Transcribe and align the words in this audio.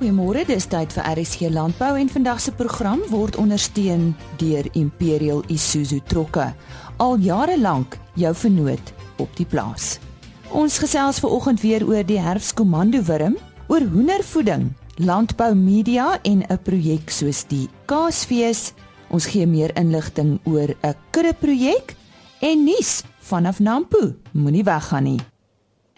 Goeiemôre, 0.00 0.46
dis 0.48 0.64
tyd 0.64 0.94
vir 0.96 1.04
RSG 1.12 1.50
Landbou 1.52 1.98
en 2.00 2.08
vandag 2.08 2.38
se 2.40 2.54
program 2.56 3.02
word 3.10 3.34
ondersteun 3.36 4.14
deur 4.40 4.64
Imperial 4.72 5.42
Isuzu 5.52 5.98
Trokke. 6.08 6.46
Al 7.04 7.18
jare 7.20 7.58
lank 7.60 7.98
jou 8.16 8.30
vennoot 8.32 8.92
op 9.20 9.34
die 9.36 9.44
plaas. 9.44 9.98
Ons 10.56 10.78
gesels 10.80 11.20
ver 11.20 11.34
oggend 11.36 11.60
weer 11.60 11.84
oor 11.84 12.06
die 12.08 12.16
herfskomando 12.16 13.02
wurm, 13.10 13.36
oor 13.68 13.84
hoendervoeding, 13.92 14.70
landbou 15.04 15.52
media 15.54 16.16
en 16.24 16.46
'n 16.48 16.58
projek 16.64 17.10
soos 17.10 17.44
die 17.44 17.68
Kaasfees. 17.84 18.72
Ons 19.10 19.26
gee 19.26 19.46
meer 19.46 19.76
inligting 19.76 20.40
oor 20.44 20.72
'n 20.80 20.96
kudde 21.10 21.34
projek 21.34 21.94
en 22.40 22.64
nuus 22.64 23.02
vanaf 23.20 23.60
Nampo. 23.60 24.14
Moenie 24.32 24.64
weggaan 24.64 25.04
nie. 25.04 25.20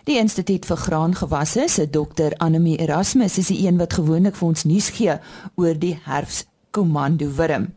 Die 0.02 0.16
Instituut 0.18 0.64
vir 0.66 0.76
Graangewasse 0.76 1.68
se 1.68 1.84
dokter 1.86 2.34
Anemie 2.42 2.80
Erasmus 2.82 3.36
is 3.38 3.52
die 3.52 3.60
een 3.68 3.76
wat 3.78 3.92
gewoonlik 3.94 4.34
vir 4.34 4.48
ons 4.48 4.64
nuus 4.66 4.88
gee 4.96 5.14
oor 5.54 5.78
die 5.78 5.92
herfskomando 6.06 7.28
wurm. 7.36 7.68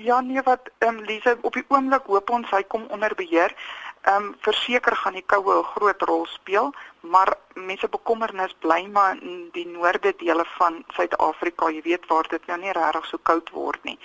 Ja 0.00 0.22
nee 0.24 0.40
wat 0.46 0.70
ehm 0.78 0.96
um, 0.96 1.02
Lise 1.04 1.36
op 1.42 1.52
die 1.52 1.64
oomblik 1.68 2.08
hoop 2.08 2.32
ons 2.32 2.48
hy 2.56 2.62
kom 2.72 2.86
onder 2.88 3.12
beheer. 3.14 3.52
Ehm 4.08 4.30
um, 4.30 4.32
verseker 4.46 4.96
gaan 4.96 5.20
die 5.20 5.26
koue 5.26 5.58
'n 5.58 5.68
groot 5.74 6.02
rol 6.08 6.24
speel, 6.26 6.72
maar 7.04 7.36
mense 7.54 7.88
bekommernis 7.88 8.54
bly 8.58 8.86
maar 8.92 9.16
in 9.22 9.48
die 9.52 9.66
noorde 9.66 10.14
dele 10.16 10.44
van 10.56 10.84
Suid-Afrika, 10.96 11.68
jy 11.70 11.82
weet 11.84 12.06
waar 12.06 12.28
dit 12.28 12.46
nou 12.46 12.58
nie 12.60 12.72
regtig 12.72 13.06
so 13.06 13.18
koud 13.22 13.50
word 13.50 13.84
nie. 13.84 13.98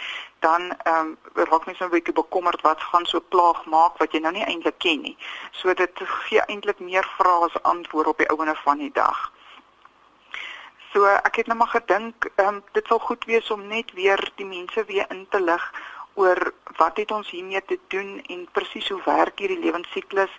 Dan 0.43 0.71
ehm 0.83 1.15
um, 1.15 1.45
raak 1.49 1.65
mense 1.65 1.83
'n 1.83 1.89
bietjie 1.89 2.13
bekommerd 2.13 2.61
wat 2.61 2.81
gaan 2.81 3.05
so 3.05 3.21
plaag 3.29 3.65
maak 3.65 3.97
wat 3.97 4.11
jy 4.11 4.19
nou 4.19 4.31
nie 4.31 4.45
eintlik 4.45 4.77
ken 4.77 5.01
nie. 5.01 5.17
So 5.51 5.73
dit 5.73 6.01
gee 6.03 6.41
eintlik 6.45 6.79
meer 6.79 7.07
vrae 7.17 7.45
as 7.47 7.61
antwoorde 7.63 8.09
op 8.09 8.17
die 8.17 8.29
ouene 8.29 8.55
van 8.55 8.77
die 8.77 8.91
dag. 8.91 9.31
So 10.93 11.05
ek 11.05 11.35
het 11.35 11.47
nou 11.47 11.57
maar 11.57 11.73
gedink, 11.79 12.31
ehm 12.35 12.47
um, 12.47 12.63
dit 12.71 12.87
sal 12.87 12.99
goed 12.99 13.25
wees 13.25 13.51
om 13.51 13.67
net 13.67 13.91
weer 13.93 14.31
die 14.35 14.45
mense 14.45 14.85
weer 14.85 15.05
in 15.09 15.27
te 15.29 15.41
lig 15.41 15.71
oor 16.13 16.53
wat 16.77 16.97
het 16.97 17.11
ons 17.11 17.29
hiermee 17.29 17.61
te 17.65 17.79
doen 17.87 18.21
en 18.27 18.47
presies 18.51 18.89
hoe 18.89 19.01
werk 19.05 19.39
hierdie 19.39 19.59
lewensiklus 19.59 20.31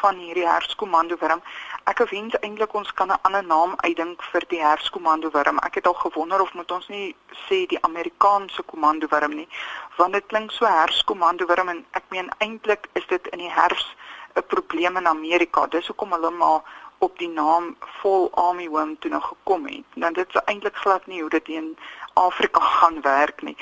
van 0.00 0.18
hierdie 0.18 0.46
herskomando 0.48 1.16
wurm. 1.20 1.42
Ek 1.90 2.00
wens 2.10 2.36
eintlik 2.40 2.74
ons 2.74 2.92
kan 2.92 3.10
'n 3.12 3.18
ander 3.22 3.44
naam 3.44 3.74
uitdink 3.76 4.22
vir 4.32 4.44
die 4.48 4.62
herskomando 4.62 5.30
wurm. 5.30 5.58
Ek 5.58 5.74
het 5.74 5.86
al 5.86 5.98
gewonder 6.04 6.40
of 6.40 6.54
moet 6.54 6.70
ons 6.70 6.88
nie 6.88 7.16
sê 7.48 7.66
die 7.66 7.82
Amerikaanse 7.82 8.62
komando 8.62 9.06
wurm 9.10 9.34
nie, 9.34 9.48
want 9.96 10.12
dit 10.12 10.26
klink 10.26 10.50
so 10.50 10.66
herskomando 10.66 11.46
wurm 11.46 11.68
en 11.68 11.84
ek 11.92 12.04
meen 12.08 12.30
eintlik 12.38 12.88
is 12.92 13.06
dit 13.06 13.26
in 13.26 13.38
die 13.38 13.50
herfs 13.50 13.94
'n 14.36 14.42
probleem 14.46 14.96
in 14.96 15.06
Amerika. 15.06 15.66
Dis 15.66 15.86
hoekom 15.86 16.12
hulle 16.12 16.30
maar 16.30 16.60
op 16.98 17.18
die 17.18 17.28
naam 17.28 17.76
Fall 18.00 18.28
Army 18.32 18.68
Worm 18.68 18.98
toe 18.98 19.10
nou 19.10 19.22
gekom 19.22 19.66
het. 19.66 19.84
Dan 19.94 20.12
dit 20.12 20.28
is 20.28 20.40
eintlik 20.44 20.76
glad 20.76 21.06
nie 21.06 21.20
hoe 21.20 21.30
dit 21.30 21.48
in 21.48 21.76
Afrika 22.14 22.60
gaan 22.78 23.00
werk 23.02 23.42
nie. 23.42 23.56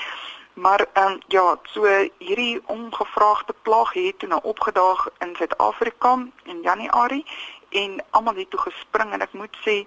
Maar 0.54 0.86
ehm 0.92 1.12
um, 1.12 1.20
ja, 1.26 1.58
so 1.62 2.08
hierdie 2.18 2.62
ongevraagde 2.66 3.54
plaag 3.62 3.92
het 3.92 4.18
toe 4.18 4.28
nou 4.28 4.40
opgedaag 4.42 5.08
in 5.18 5.34
Suid-Afrika 5.36 6.26
in 6.42 6.60
Januarie 6.62 7.26
en 7.68 8.04
almal 8.10 8.34
het 8.34 8.50
toe 8.50 8.60
gespring 8.60 9.12
en 9.12 9.20
ek 9.20 9.32
moet 9.32 9.56
sê 9.64 9.86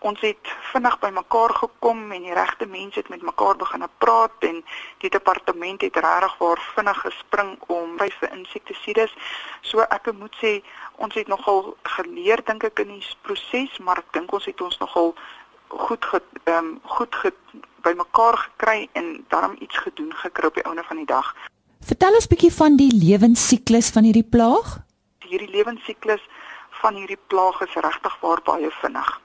ons 0.00 0.20
het 0.20 0.52
vinnig 0.72 0.98
bymekaar 0.98 1.54
gekom 1.54 2.12
en 2.12 2.22
die 2.22 2.34
regte 2.34 2.66
mense 2.66 2.98
het 2.98 3.08
met 3.08 3.22
mekaar 3.22 3.56
begin 3.56 3.84
praat 3.98 4.46
en 4.48 4.62
die 4.98 5.10
departement 5.10 5.80
het 5.80 5.96
regtig 5.96 6.36
waar 6.38 6.62
vinnig 6.74 7.00
gespring 7.00 7.50
om 7.66 7.98
vir 7.98 8.32
insektisides. 8.32 9.12
So 9.60 9.80
ek 9.80 10.12
moet 10.12 10.36
sê 10.42 10.62
ons 10.96 11.14
het 11.14 11.28
nogal 11.28 11.76
geleer 11.82 12.40
dink 12.44 12.64
ek 12.64 12.80
in 12.80 12.96
die 12.96 13.06
proses, 13.22 13.78
maar 13.78 14.00
ek 14.00 14.12
dink 14.16 14.32
ons 14.32 14.48
het 14.48 14.60
ons 14.60 14.78
nogal 14.78 15.14
goed 15.70 16.04
ge, 16.04 16.22
um, 16.44 16.80
goed 16.82 17.14
ge, 17.14 17.32
bymekaar 17.80 18.36
gekry 18.36 18.88
en 18.92 19.24
daarom 19.28 19.56
iets 19.58 19.78
gedoen 19.78 20.14
gekry 20.14 20.46
op 20.46 20.54
die 20.54 20.62
einde 20.62 20.82
van 20.82 20.96
die 20.96 21.06
dag. 21.06 21.34
Vertel 21.80 22.14
ons 22.14 22.26
bietjie 22.26 22.52
van 22.52 22.76
die 22.76 22.92
lewensiklus 22.92 23.90
van 23.90 24.04
hierdie 24.04 24.26
plaag. 24.26 24.78
Hierdie 25.24 25.50
lewensiklus 25.50 26.22
van 26.82 26.94
hierdie 26.94 27.20
plaag 27.26 27.60
is 27.60 27.74
regtig 27.74 28.16
waar 28.20 28.42
baie 28.44 28.70
vinnig. 28.70 29.20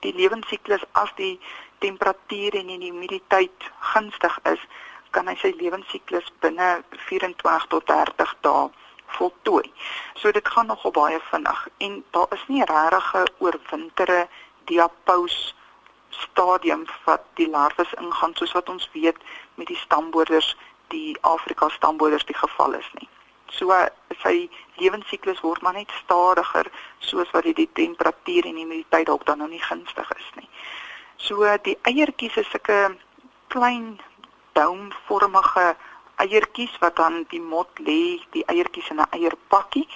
Die 0.00 0.14
lewensiklus 0.14 0.82
as 0.92 1.12
die 1.16 1.38
temperatuur 1.78 2.54
en 2.58 2.66
die 2.66 2.90
humiditeit 2.90 3.70
gunstig 3.92 4.38
is, 4.50 4.62
kan 5.10 5.30
hy 5.30 5.34
sy 5.40 5.52
lewensiklus 5.58 6.26
binne 6.42 6.82
24 7.08 7.66
tot 7.72 7.86
30 7.86 8.34
dae 8.46 8.68
voltooi. 9.18 9.66
So 10.20 10.32
dit 10.32 10.48
gaan 10.48 10.68
nogal 10.68 10.92
baie 10.92 11.20
vinnig 11.30 11.62
en 11.78 12.02
daar 12.10 12.34
is 12.36 12.44
nie 12.48 12.64
regtig 12.64 13.14
'n 13.14 13.30
oorwintere 13.38 14.28
diapause 14.64 15.54
stadium 16.18 16.86
wat 17.04 17.22
die 17.34 17.48
larwes 17.48 17.92
ingaan 18.00 18.34
soos 18.34 18.52
wat 18.52 18.68
ons 18.68 18.88
weet 18.92 19.16
met 19.54 19.66
die 19.66 19.76
stamborders 19.76 20.56
die 20.88 21.16
Afrika 21.20 21.68
stamborders 21.68 22.24
die 22.24 22.36
geval 22.36 22.72
is 22.72 22.90
nie. 23.00 23.08
So 23.50 23.74
sy 24.22 24.48
lewensiklus 24.76 25.40
word 25.40 25.62
maar 25.62 25.76
net 25.76 25.92
stadiger 26.02 26.68
soos 26.98 27.30
wat 27.32 27.48
die, 27.48 27.68
temperatuur 27.72 28.46
en 28.46 28.56
die 28.56 28.64
humiditeit 28.64 29.06
dalk 29.06 29.26
dan 29.26 29.38
nou 29.42 29.48
nie 29.50 29.62
gunstig 29.62 30.10
is 30.16 30.30
nie. 30.36 30.48
So 31.16 31.44
die 31.64 31.76
eiertjies 31.82 32.36
is 32.36 32.50
sulke 32.52 32.96
klein 33.52 33.98
doumvormige 34.58 35.74
eiertjies 36.18 36.74
wat 36.82 36.96
dan 36.96 37.24
die 37.30 37.40
mot 37.40 37.70
lê, 37.78 38.18
die 38.34 38.44
eiertjies 38.46 38.90
in 38.90 39.00
'n 39.00 39.10
eierpakkie 39.10 39.86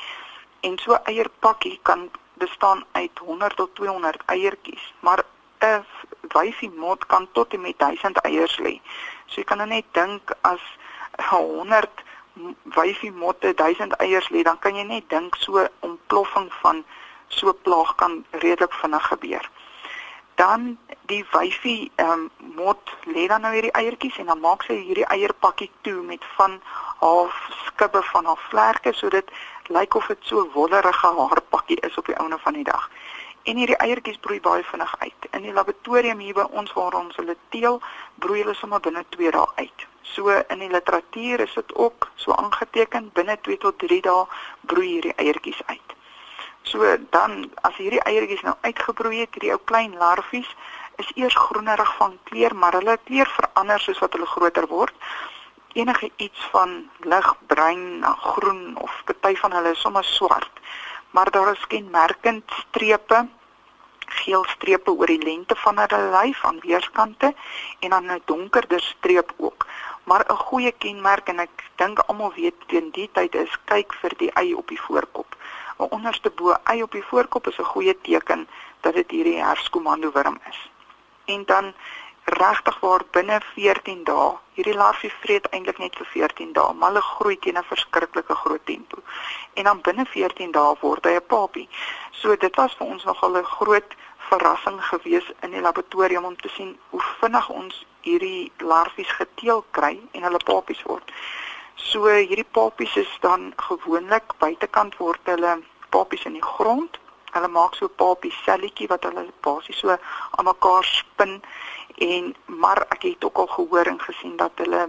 en 0.61 0.79
so 0.79 0.99
eierpakkie 1.05 1.79
kan 1.83 2.11
bestaan 2.35 2.85
uit 2.93 3.19
100 3.19 3.57
tot 3.57 3.75
200 3.75 4.23
eiertjies, 4.27 4.95
maar 5.01 5.25
'n 5.61 5.85
wyfie 6.33 6.71
mot 6.77 7.07
kan 7.07 7.29
tot 7.33 7.55
en 7.55 7.61
met 7.61 7.79
1000 7.79 8.21
eiers 8.21 8.59
lê. 8.59 8.81
So 9.27 9.41
jy 9.41 9.45
kan 9.45 9.59
nou 9.63 9.69
net 9.69 9.85
dink 9.93 10.35
as 10.41 10.63
100 11.31 11.89
wyfie 12.77 13.13
motte 13.13 13.55
1000 13.55 13.97
eiers 14.01 14.29
lê, 14.29 14.43
dan 14.43 14.59
kan 14.59 14.77
jy 14.77 14.85
net 14.89 15.09
dink 15.09 15.37
so 15.37 15.67
ontploffing 15.81 16.49
van 16.63 16.85
so 17.29 17.53
plaag 17.53 17.95
kan 17.95 18.25
redelik 18.31 18.73
vinnig 18.73 19.07
gebeur. 19.07 19.51
Dan 20.41 20.79
die 21.07 21.25
wyfie 21.33 21.91
ehm 21.95 22.11
um, 22.11 22.31
mot 22.57 22.97
lê 23.05 23.27
dan 23.29 23.41
nou 23.45 23.53
hierdie 23.53 23.75
eiertjies 23.79 24.19
en 24.19 24.31
dan 24.33 24.41
maak 24.41 24.65
sy 24.67 24.77
hierdie 24.81 25.09
eierpakkie 25.15 25.71
toe 25.87 26.03
met 26.03 26.25
van 26.37 26.61
half 27.01 27.37
skibbe 27.67 28.03
van 28.03 28.25
haar 28.25 28.43
vlerke 28.49 28.93
sodat 28.93 29.33
lyk 29.69 29.95
of 29.95 30.07
dit 30.07 30.19
so 30.31 30.49
wollerige 30.55 31.11
haarpakkie 31.19 31.81
is 31.81 31.99
op 31.99 32.07
die 32.07 32.17
ouene 32.17 32.39
van 32.39 32.59
die 32.59 32.65
dag 32.65 32.89
en 33.43 33.57
hierdie 33.59 33.79
eiertjies 33.83 34.21
broei 34.23 34.41
baie 34.41 34.65
vinnig 34.65 34.93
uit. 34.99 35.27
In 35.31 35.47
die 35.47 35.55
laboratorium 35.55 36.21
hier 36.23 36.37
by 36.37 36.45
ons 36.59 36.73
waar 36.77 36.95
ons 36.99 37.17
hulle 37.19 37.37
teel, 37.55 37.81
broei 38.23 38.43
hulle 38.43 38.55
sommer 38.55 38.83
binne 38.85 39.03
2 39.17 39.33
dae 39.35 39.47
uit. 39.63 39.87
So 40.13 40.35
in 40.35 40.63
die 40.63 40.71
literatuur 40.71 41.43
is 41.47 41.55
dit 41.55 41.75
ook 41.75 42.11
so 42.15 42.35
aangeteken 42.35 43.11
binne 43.17 43.39
2 43.49 43.59
tot 43.65 43.79
3 43.83 44.01
dae 44.07 44.27
broei 44.61 44.89
hierdie 44.95 45.17
eiertjies 45.17 45.63
uit. 45.67 45.97
So 46.63 46.87
dan 47.11 47.51
as 47.67 47.77
hierdie 47.81 48.03
eiertjies 48.07 48.45
nou 48.47 48.55
uitgebroei 48.61 49.25
het, 49.25 49.35
hierdie 49.35 49.55
ou 49.57 49.61
klein 49.65 49.99
larfies 49.99 50.51
is 51.03 51.11
eers 51.19 51.35
groenerig 51.35 51.97
van 51.99 52.19
kleur, 52.31 52.55
maar 52.55 52.77
hulle 52.79 52.99
kleur 53.05 53.31
verander 53.39 53.81
soos 53.81 53.99
wat 54.05 54.13
hulle 54.15 54.29
groter 54.29 54.69
word. 54.71 54.95
Enige 55.73 56.11
iets 56.17 56.47
van 56.53 56.83
ligbruin 57.01 57.99
na 58.05 58.13
groen 58.21 58.77
of 58.77 59.03
party 59.07 59.35
van 59.41 59.53
hulle 59.57 59.73
is 59.73 59.81
sommer 59.81 60.05
swart 60.05 60.61
maar 61.13 61.31
daar 61.31 61.53
is 61.53 61.67
kenmerkend 61.67 62.45
strepe 62.69 63.29
geel 64.13 64.45
strepe 64.45 64.93
oor 64.93 65.11
die 65.11 65.23
lengte 65.23 65.57
van 65.65 65.79
hulle 65.81 66.01
lyf 66.13 66.45
aan 66.45 66.61
weerskante 66.61 67.35
en 67.81 67.91
dan 67.91 68.11
'n 68.13 68.23
donkerder 68.25 68.81
streep 68.81 69.33
ook. 69.37 69.67
Maar 70.05 70.25
'n 70.29 70.37
goeie 70.37 70.73
kenmerk 70.73 71.29
en 71.29 71.39
ek 71.39 71.65
dink 71.77 71.99
almal 71.99 72.33
weet 72.33 72.59
teen 72.67 72.91
die 72.91 73.11
tyd 73.13 73.35
is 73.35 73.59
kyk 73.65 73.95
vir 74.01 74.13
die 74.17 74.33
ei 74.33 74.55
op 74.55 74.69
die 74.69 74.81
voorkop. 74.81 75.37
'n 75.79 75.91
Onderste 75.91 76.31
bo 76.31 76.57
ei 76.65 76.83
op 76.83 76.93
die 76.93 77.09
voorkop 77.11 77.47
is 77.47 77.59
'n 77.59 77.73
goeie 77.75 78.01
teken 78.01 78.49
dat 78.81 78.95
dit 78.95 79.11
hierdie 79.11 79.43
herskomando 79.43 80.13
wurm 80.13 80.39
is. 80.49 80.71
En 81.25 81.45
dan 81.45 81.75
regtig 82.25 82.81
waar 82.81 83.03
binne 83.11 83.41
14 83.55 84.05
dae. 84.05 84.31
Hierdie 84.55 84.75
larwie 84.75 85.13
vreet 85.23 85.49
eintlik 85.51 85.79
net 85.79 85.97
vir 85.97 86.07
14 86.07 86.53
dae, 86.53 86.73
maar 86.73 86.93
hulle 86.93 87.03
groei 87.03 87.39
teen 87.39 87.59
'n 87.59 87.65
verskriklike 87.65 88.35
groot 88.35 88.67
tempo. 88.67 88.97
En 89.55 89.65
dan 89.65 89.81
binne 89.81 90.05
14 90.05 90.53
dae 90.53 90.75
word 90.81 91.05
hy 91.05 91.15
'n 91.15 91.27
papie. 91.27 91.69
So 92.11 92.37
dit 92.37 92.57
was 92.57 92.75
vir 92.75 92.87
ons 92.87 93.05
nogal 93.05 93.37
'n 93.37 93.45
groot 93.45 93.95
verrassing 94.29 94.85
gewees 94.85 95.27
in 95.41 95.51
die 95.51 95.61
laboratorium 95.61 96.25
om 96.25 96.37
te 96.37 96.49
sien 96.49 96.79
hoe 96.91 97.03
vinnig 97.21 97.49
ons 97.49 97.87
hierdie 98.01 98.53
larwies 98.59 99.13
geteel 99.19 99.65
kry 99.71 100.01
en 100.13 100.23
hulle 100.23 100.41
papies 100.45 100.83
word. 100.83 101.13
So 101.75 102.09
hierdie 102.09 102.49
papies 102.51 102.97
is 102.97 103.19
dan 103.21 103.53
gewoonlik 103.57 104.37
buitekant 104.39 104.97
word 104.97 105.21
hulle 105.25 105.63
papies 105.91 106.25
in 106.25 106.39
die 106.39 106.49
grond. 106.55 106.99
Hulle 107.33 107.49
maak 107.49 107.75
so 107.75 107.87
'n 107.87 107.97
papie 107.97 108.33
selletjie 108.45 108.89
wat 108.89 109.05
hulle 109.09 109.27
basies 109.41 109.79
so 109.79 109.89
aan 109.91 110.45
mekaar 110.45 110.85
spin 110.85 111.43
en 112.07 112.35
maar 112.47 112.85
ek 112.89 113.03
het 113.09 113.25
ook 113.25 113.43
al 113.45 113.51
gehoor 113.57 113.87
en 113.95 114.01
gesien 114.01 114.37
dat 114.37 114.65
hulle 114.65 114.89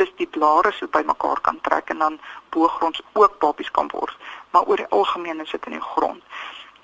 dis 0.00 0.12
die 0.16 0.26
blare 0.26 0.72
so 0.72 0.88
bymekaar 0.88 1.40
kan 1.40 1.60
trek 1.66 1.90
en 1.94 1.98
dan 1.98 2.20
boogronds 2.54 3.02
ook 3.12 3.38
papies 3.38 3.70
kan 3.70 3.90
word 3.92 4.16
maar 4.50 4.66
oor 4.66 4.82
die 4.82 4.92
algemeen 5.00 5.40
is 5.40 5.50
dit 5.50 5.66
in 5.66 5.78
die 5.78 5.88
grond 5.92 6.22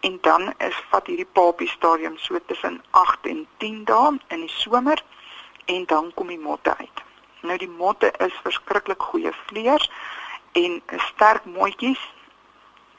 en 0.06 0.18
dan 0.20 0.52
is 0.58 0.76
vat 0.90 1.06
hierdie 1.06 1.32
papie 1.38 1.68
stadium 1.68 2.18
so 2.18 2.38
tussen 2.46 2.82
8 2.90 3.26
en 3.32 3.46
10 3.62 3.84
dae 3.84 4.12
in 4.28 4.44
die 4.44 4.52
somer 4.52 5.02
en 5.66 5.86
dan 5.86 6.12
kom 6.14 6.26
die 6.30 6.38
motte 6.38 6.76
uit. 6.76 7.02
Nou 7.42 7.56
die 7.58 7.70
motte 7.70 8.12
is 8.26 8.34
verskriklik 8.42 9.02
goeie 9.02 9.32
vleiers 9.46 9.90
en 10.52 10.82
sterk 11.10 11.44
mooietjies. 11.44 12.02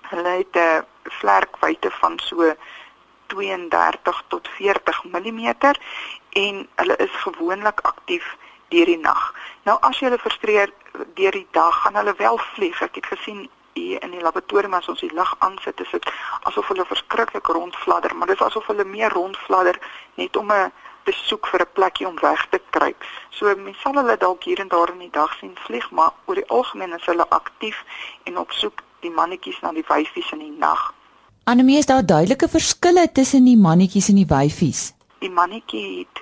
Hulle 0.09 0.33
het 0.41 0.55
'n 0.55 0.85
vlerkwyte 1.19 1.91
van 1.91 2.19
so 2.19 2.53
32 3.27 4.23
tot 4.27 4.47
40 4.57 5.03
mm 5.03 5.49
en 6.29 6.67
hulle 6.75 6.95
is 6.97 7.11
gewoonlik 7.11 7.79
aktief 7.81 8.35
deur 8.69 8.85
die 8.85 8.99
nag. 8.99 9.33
Nou 9.63 9.77
as 9.81 9.99
jy 9.99 10.09
hulle 10.09 10.19
frustreer 10.21 10.73
deur 11.15 11.31
die 11.31 11.47
dag, 11.51 11.81
gaan 11.83 11.95
hulle 11.95 12.13
wel 12.17 12.37
vlieg. 12.53 12.81
Ek 12.81 12.99
het 12.99 13.05
gesien 13.05 13.47
hier 13.77 14.03
in 14.03 14.11
die 14.11 14.23
laboratorium 14.23 14.73
as 14.73 14.89
ons 14.91 15.03
die 15.05 15.13
lig 15.13 15.33
aansit, 15.45 15.79
is 15.81 15.93
dit 15.93 16.09
asof 16.49 16.67
hulle 16.73 16.85
verskriklik 16.89 17.47
rondfladder, 17.47 18.15
maar 18.15 18.31
dit 18.31 18.39
is 18.39 18.45
asof 18.47 18.67
hulle 18.71 18.85
meer 18.87 19.13
rondfladder 19.13 19.79
net 20.15 20.37
om 20.37 20.51
'n 20.51 20.71
besoek 21.05 21.47
vir 21.47 21.61
'n 21.61 21.73
plekjie 21.73 22.07
om 22.07 22.19
weg 22.21 22.45
te 22.49 22.61
kruip. 22.69 23.03
So 23.29 23.55
mens 23.55 23.81
sal 23.81 23.93
hulle 23.93 24.17
dalk 24.17 24.43
hier 24.43 24.59
en 24.59 24.67
daar 24.67 24.89
in 24.89 24.99
die 24.99 25.15
dag 25.19 25.37
sien 25.39 25.55
vlieg, 25.65 25.91
maar 25.91 26.11
oor 26.25 26.35
die 26.35 26.49
algemeen 26.49 26.93
is 26.93 27.05
hulle 27.05 27.29
aktief 27.29 27.83
en 28.23 28.37
op 28.37 28.51
soek 28.51 28.81
die 28.99 29.11
mannetjies 29.11 29.59
na 29.61 29.71
die 29.71 29.85
wyfies 29.87 30.31
in 30.31 30.39
die 30.39 30.55
nag. 30.57 30.93
Anemie 31.47 31.77
is 31.77 31.85
daar 31.85 32.05
duidelike 32.05 32.47
verskille 32.51 33.11
tussen 33.11 33.45
die 33.47 33.57
mannetjies 33.57 34.09
en 34.11 34.17
die 34.19 34.27
wyfies. 34.27 34.81
Die 35.23 35.29
mannetjie 35.31 35.83
het 36.01 36.19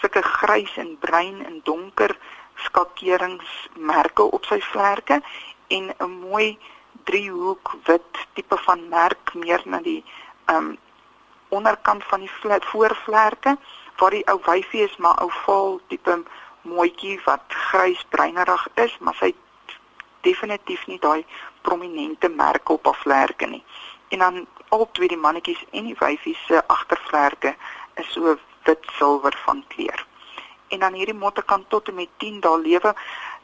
sulke 0.00 0.20
grys 0.22 0.74
en 0.82 0.90
bruin 1.00 1.38
en 1.46 1.60
donker 1.64 2.12
skakeringsmerke 2.66 4.26
op 4.36 4.44
sy 4.50 4.58
vlerke 4.66 5.16
en 5.76 5.88
'n 5.96 6.10
mooi 6.28 6.58
driehoek 7.08 7.72
wit 7.88 8.20
tipe 8.34 8.58
van 8.66 8.88
merk 8.88 9.32
meer 9.34 9.62
na 9.64 9.80
die 9.80 10.04
um, 10.46 10.76
onderkant 11.48 12.04
van 12.04 12.20
die 12.20 12.34
flat 12.40 12.64
voorvlerke 12.64 13.56
waar 13.96 14.10
die 14.10 14.26
ou 14.28 14.38
wyfie 14.44 14.84
is 14.84 14.96
maar 14.96 15.22
ou 15.24 15.30
val 15.46 15.80
tipe 15.88 16.22
mooitjie 16.62 17.20
wat 17.24 17.44
grys 17.48 18.04
bruinerig 18.08 18.68
is 18.74 18.98
maar 18.98 19.16
sy 19.16 19.32
definitief 20.20 20.86
nie 20.86 20.98
daai 21.00 21.24
prominente 21.62 22.28
merke 22.28 22.72
op 22.72 22.84
haar 22.90 23.00
vlerke 23.04 23.46
nie 23.46 23.64
en 24.08 24.18
dan 24.18 24.46
al 24.68 24.88
twee 24.92 25.08
die 25.08 25.20
mannetjies 25.26 25.64
en 25.70 25.90
die 25.90 25.98
wyfie 25.98 26.36
se 26.46 26.62
agtervlerke 26.66 27.54
is 28.00 28.12
so 28.12 28.36
wit 28.64 28.88
silwer 28.98 29.36
van 29.44 29.64
kleur 29.74 30.06
en 30.68 30.78
dan 30.78 30.94
hierdie 30.96 31.18
motte 31.24 31.42
kan 31.42 31.64
tot 31.68 31.88
en 31.88 31.94
met 31.94 32.18
10 32.18 32.40
dae 32.40 32.58
lewe 32.58 32.94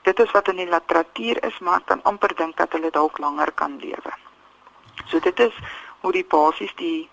dit 0.09 0.21
is 0.25 0.31
wat 0.31 0.49
in 0.49 0.57
die 0.63 0.69
literatuur 0.69 1.45
is, 1.45 1.59
maar 1.59 1.83
kan 1.85 2.03
amper 2.03 2.35
dink 2.37 2.57
dat 2.57 2.73
hulle 2.73 2.91
dalk 2.91 3.19
langer 3.19 3.53
kan 3.53 3.77
lewe. 3.83 4.13
So 5.07 5.21
dit 5.21 5.41
is 5.41 5.55
hoe 6.01 6.13
die 6.13 6.25
basies 6.25 6.75
die 6.81 7.09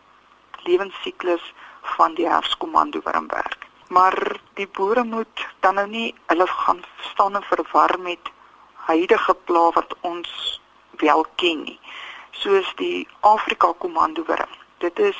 lewensiklus 0.67 1.53
van 1.97 2.15
die 2.15 2.27
herfskomando 2.29 3.01
wurm 3.05 3.27
werk. 3.33 3.67
Maar 3.87 4.15
die 4.59 4.67
boere 4.67 5.03
moet 5.03 5.47
dan 5.65 5.75
nou 5.79 5.87
nie 5.87 6.07
hulle 6.31 6.47
gaan 6.47 6.83
staan 7.11 7.35
en 7.35 7.43
verwar 7.43 7.99
met 7.99 8.31
huidige 8.87 9.35
pla 9.49 9.69
wat 9.75 9.95
ons 10.01 10.61
wel 10.99 11.25
ken 11.35 11.63
nie. 11.63 11.79
Soos 12.31 12.73
die 12.75 13.07
Afrika 13.19 13.73
komando 13.77 14.23
wurm. 14.25 14.51
Dit 14.77 14.99
is 14.99 15.17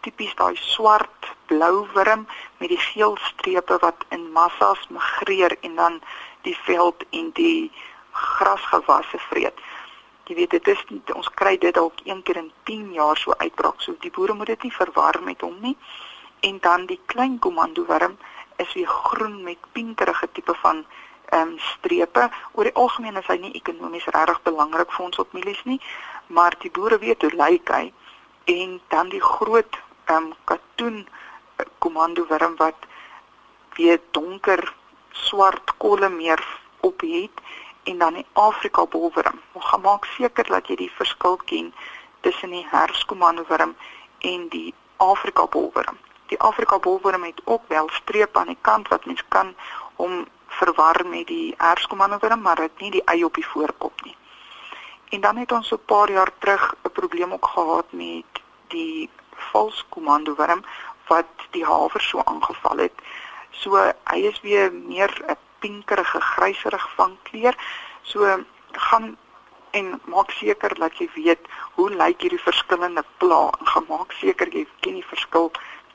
tipies 0.00 0.34
daai 0.34 0.56
swart 0.56 1.32
blou 1.46 1.86
wurm 1.94 2.26
met 2.58 2.68
die 2.68 2.80
geel 2.80 3.16
strepe 3.32 3.78
wat 3.80 4.04
in 4.14 4.30
massas 4.32 4.86
migreer 4.88 5.56
en 5.60 5.74
dan 5.74 6.00
die 6.42 6.56
veld 6.56 7.04
en 7.10 7.30
die 7.34 7.70
grasgewasse 8.12 9.18
vreet. 9.18 9.58
Jy 10.28 10.34
weet 10.36 10.50
dit 10.50 10.68
is 10.68 10.80
nie, 10.88 11.00
ons 11.16 11.30
kry 11.40 11.56
dit 11.56 11.74
dalk 11.74 12.00
een 12.04 12.22
keer 12.22 12.36
in 12.42 12.50
10 12.68 12.92
jaar 12.92 13.16
so 13.16 13.32
uitbraak. 13.40 13.80
So 13.80 13.96
die 14.04 14.12
boere 14.12 14.36
moet 14.36 14.52
dit 14.52 14.68
nie 14.68 14.74
verwar 14.74 15.16
met 15.24 15.40
hom 15.40 15.56
nie. 15.64 15.76
En 16.44 16.58
dan 16.60 16.86
die 16.86 17.00
klein 17.06 17.38
komandowurm 17.38 18.18
is 18.56 18.72
weer 18.76 18.86
groen 18.86 19.42
met 19.42 19.70
pinkerige 19.72 20.28
tipe 20.32 20.54
van 20.62 20.84
ehm 21.38 21.54
um, 21.54 21.58
strepe. 21.58 22.28
Oor 22.52 22.68
die 22.68 22.74
algemeen 22.74 23.16
is 23.20 23.30
hy 23.30 23.38
nie 23.42 23.54
ekonomies 23.60 24.10
regtig 24.14 24.42
belangrik 24.42 24.92
vir 24.96 25.04
ons 25.04 25.22
op 25.22 25.32
mielies 25.36 25.62
nie, 25.64 25.80
maar 26.26 26.56
die 26.64 26.70
boere 26.70 26.98
weet 26.98 27.22
hoe 27.22 27.34
lyk 27.38 27.70
hy. 27.74 27.92
En 28.58 28.80
dan 28.94 29.14
die 29.14 29.22
groot 29.22 29.78
ehm 30.06 30.30
um, 30.30 30.34
katoen 30.44 31.06
komandowurm 31.78 32.56
wat 32.56 32.86
weer 33.76 34.00
donker 34.10 34.74
swart 35.12 35.76
kolle 35.76 36.08
meer 36.08 36.42
op 36.80 37.00
het 37.00 37.40
en 37.82 37.98
dan 37.98 38.14
die 38.14 38.26
Afrika 38.32 38.86
bolwurm. 38.86 39.40
Ons 39.52 39.64
gaan 39.64 39.80
maak 39.80 40.04
seker 40.04 40.44
dat 40.44 40.68
jy 40.68 40.76
die 40.76 40.92
verskil 40.96 41.38
ken 41.50 41.72
tussen 42.20 42.50
die 42.50 42.66
herskomando 42.70 43.44
wurm 43.48 43.74
en 44.18 44.48
die 44.48 44.74
Afrika 44.96 45.46
bolwurm. 45.46 45.98
Die 46.28 46.40
Afrika 46.40 46.78
bolwurm 46.78 47.24
het 47.24 47.40
ook 47.44 47.62
wel 47.68 47.88
strepe 47.92 48.38
aan 48.38 48.52
die 48.52 48.60
kant 48.60 48.88
wat 48.88 49.06
mens 49.06 49.24
kan 49.28 49.54
om 49.96 50.26
verwar 50.60 51.06
met 51.06 51.26
die 51.26 51.54
herskomando 51.58 52.18
wurm, 52.20 52.40
maar 52.42 52.56
dit 52.56 52.80
nie 52.84 52.90
die 52.98 53.04
eie 53.04 53.24
op 53.26 53.34
die 53.34 53.46
voorkop 53.46 54.04
nie. 54.04 54.16
En 55.14 55.20
dan 55.20 55.36
het 55.36 55.52
ons 55.52 55.68
so 55.68 55.76
'n 55.76 55.84
paar 55.86 56.10
jaar 56.10 56.32
terug 56.38 56.74
'n 56.84 56.92
probleem 56.92 57.32
ook 57.32 57.46
gehad 57.46 57.92
met 57.92 58.42
die 58.68 59.10
vals 59.50 59.84
komando 59.88 60.34
wurm 60.34 60.64
wat 61.08 61.48
die 61.50 61.64
haver 61.64 62.00
so 62.00 62.22
aangeval 62.24 62.76
het. 62.76 62.96
So 63.50 63.76
hy 64.04 64.18
is 64.30 64.40
weer 64.40 64.72
meer 64.72 65.12
'n 65.26 65.36
pinkerige 65.58 66.20
gryserig 66.20 66.88
van 66.94 67.18
kleur. 67.22 67.54
So 68.02 68.44
gaan 68.72 69.16
en 69.70 70.00
maak 70.04 70.30
seker 70.30 70.74
dat 70.78 70.98
jy 70.98 71.08
weet 71.14 71.48
hoe 71.76 71.90
lyk 71.90 72.20
hierdie 72.20 72.40
verskillende 72.40 73.04
pla 73.16 73.50
en 73.60 73.66
gemaak 73.66 74.12
seker 74.12 74.48
jy 74.52 74.66
ken 74.80 74.94
die 74.94 75.04
verskil 75.04 75.50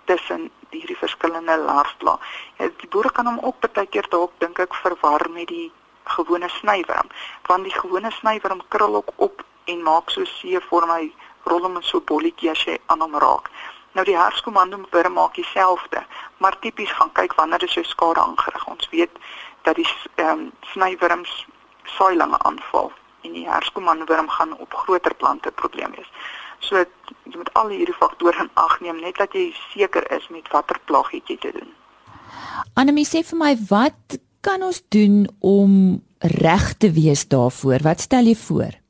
tussen 0.05 0.49
hierdie 0.69 0.97
verskillende 0.97 1.57
larfpla. 1.57 2.17
Ja, 2.57 2.69
die 2.81 2.89
boere 2.89 3.11
kan 3.11 3.29
hom 3.29 3.39
ook 3.41 3.61
baie 3.73 3.87
keer 3.87 4.07
dink 4.11 4.41
ek 4.65 4.75
verwar 4.83 5.27
met 5.29 5.47
die 5.47 5.71
gewone 6.15 6.49
snywurm, 6.59 7.09
want 7.47 7.63
die 7.63 7.75
gewone 7.75 8.11
snywurm 8.11 8.61
krul 8.67 8.95
ook 8.95 9.13
op 9.15 9.43
en 9.65 9.83
maak 9.83 10.09
so 10.11 10.25
see 10.25 10.59
vorm 10.69 10.91
hy 10.91 11.13
rol 11.47 11.63
hom 11.67 11.79
so 11.81 12.01
bolletjie 12.01 12.51
as 12.51 12.65
jy 12.67 12.77
aan 12.91 13.03
hom 13.03 13.15
raak. 13.19 13.49
Nou 13.93 14.05
die 14.05 14.17
herskomando 14.17 14.77
moet 14.77 15.09
maak 15.13 15.35
dieselfde, 15.35 16.03
maar 16.37 16.59
tipies 16.59 16.91
gaan 16.91 17.11
kyk 17.13 17.35
wanneer 17.37 17.59
dit 17.59 17.69
so 17.69 17.83
skade 17.83 18.19
aangerig. 18.19 18.67
Ons 18.67 18.89
weet 18.89 19.11
dat 19.63 19.75
die 19.75 19.87
ehm 20.15 20.29
um, 20.29 20.51
snywurms 20.73 21.45
saailinge 21.83 22.39
aanval 22.39 22.91
en 23.21 23.33
die 23.33 23.47
herskomando 23.49 24.05
wurm 24.05 24.29
gaan 24.29 24.57
op 24.57 24.73
groter 24.73 25.13
plante 25.15 25.51
probleem 25.51 25.91
wees. 25.95 26.09
So 26.59 26.77
jy 26.77 27.37
moet 27.37 27.53
al 27.53 27.69
hierdie 27.75 27.95
faktore 27.95 28.39
in 28.39 28.49
ag 28.53 28.79
neem 28.79 28.99
net 28.99 29.17
dat 29.21 29.33
jy 29.33 29.51
seker 29.71 30.11
is 30.11 30.27
met 30.27 30.49
watter 30.51 30.79
plaggiet 30.85 31.27
jy 31.27 31.37
te 31.37 31.51
doen. 31.51 31.71
Anemie 32.73 33.05
sê 33.05 33.21
vir 33.23 33.39
my 33.39 33.53
wat 33.69 34.17
kan 34.43 34.61
ons 34.61 34.83
doen 34.91 35.23
om 35.39 36.03
reg 36.19 36.73
te 36.77 36.91
wees 36.91 37.27
daarvoor? 37.27 37.79
Wat 37.83 38.03
stel 38.03 38.27
jy 38.27 38.35
voor? 38.35 38.83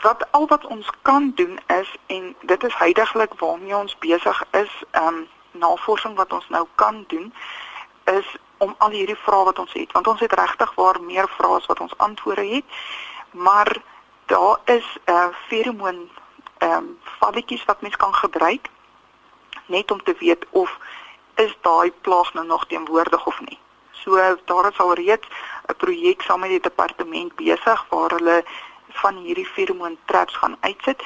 wat 0.00 0.26
al 0.30 0.46
wat 0.46 0.66
ons 0.66 0.90
kan 1.02 1.32
doen 1.34 1.58
is 1.66 1.96
en 2.06 2.36
dit 2.40 2.64
is 2.64 2.74
heidaglik 2.74 3.32
waarmee 3.38 3.76
ons 3.76 3.98
besig 3.98 4.44
is, 4.50 4.82
ehm 4.90 5.06
um, 5.06 5.26
navorsing 5.50 6.14
wat 6.16 6.32
ons 6.32 6.48
nou 6.48 6.66
kan 6.74 7.04
doen 7.06 7.32
is 8.04 8.36
om 8.58 8.74
al 8.78 8.90
hierdie 8.90 9.16
vrae 9.16 9.44
wat 9.44 9.58
ons 9.58 9.72
het, 9.72 9.92
want 9.92 10.06
ons 10.06 10.20
het 10.20 10.32
regtig 10.32 10.74
waar 10.74 11.00
meer 11.02 11.28
vrae 11.28 11.56
as 11.56 11.66
wat 11.66 11.80
ons 11.80 11.96
antwoorde 11.96 12.46
het. 12.46 12.64
Maar 13.30 13.76
daar 14.26 14.60
is 14.64 14.86
'n 15.04 15.10
uh, 15.10 15.26
feromoon 15.48 16.10
ehm 16.58 16.72
um, 16.72 16.98
valletjies 17.20 17.64
wat 17.64 17.80
mens 17.80 17.96
kan 17.96 18.14
gebruik 18.14 18.68
net 19.66 19.90
om 19.90 20.02
te 20.02 20.14
weet 20.18 20.46
of 20.50 20.78
is 21.34 21.56
daai 21.60 21.92
plaag 22.00 22.34
nou 22.34 22.46
nog 22.46 22.66
teenwoordig 22.66 23.26
of 23.26 23.40
nie. 23.40 23.58
So 24.08 24.36
daar 24.44 24.70
is 24.70 24.78
al 24.78 24.92
reeds 24.94 25.28
'n 25.66 25.76
projek 25.76 26.22
saam 26.22 26.40
met 26.40 26.48
die 26.48 26.60
departement 26.60 27.34
besig 27.34 27.86
waar 27.88 28.10
hulle 28.10 28.44
van 28.86 29.16
hierdie 29.16 29.46
feromoon 29.46 29.98
traps 30.04 30.36
gaan 30.36 30.56
uitsit. 30.60 31.02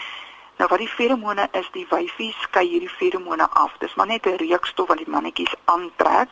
Nou 0.56 0.68
wat 0.68 0.78
die 0.78 0.88
feromone 0.88 1.48
is, 1.52 1.68
die 1.72 1.86
wyfies 1.90 2.40
skei 2.40 2.68
hierdie 2.68 2.88
feromone 2.98 3.50
af. 3.50 3.72
Dis 3.78 3.94
maar 3.94 4.06
net 4.06 4.26
'n 4.26 4.36
reukstof 4.36 4.88
wat 4.88 4.96
die 4.96 5.08
mannetjies 5.14 5.54
aantrek, 5.64 6.30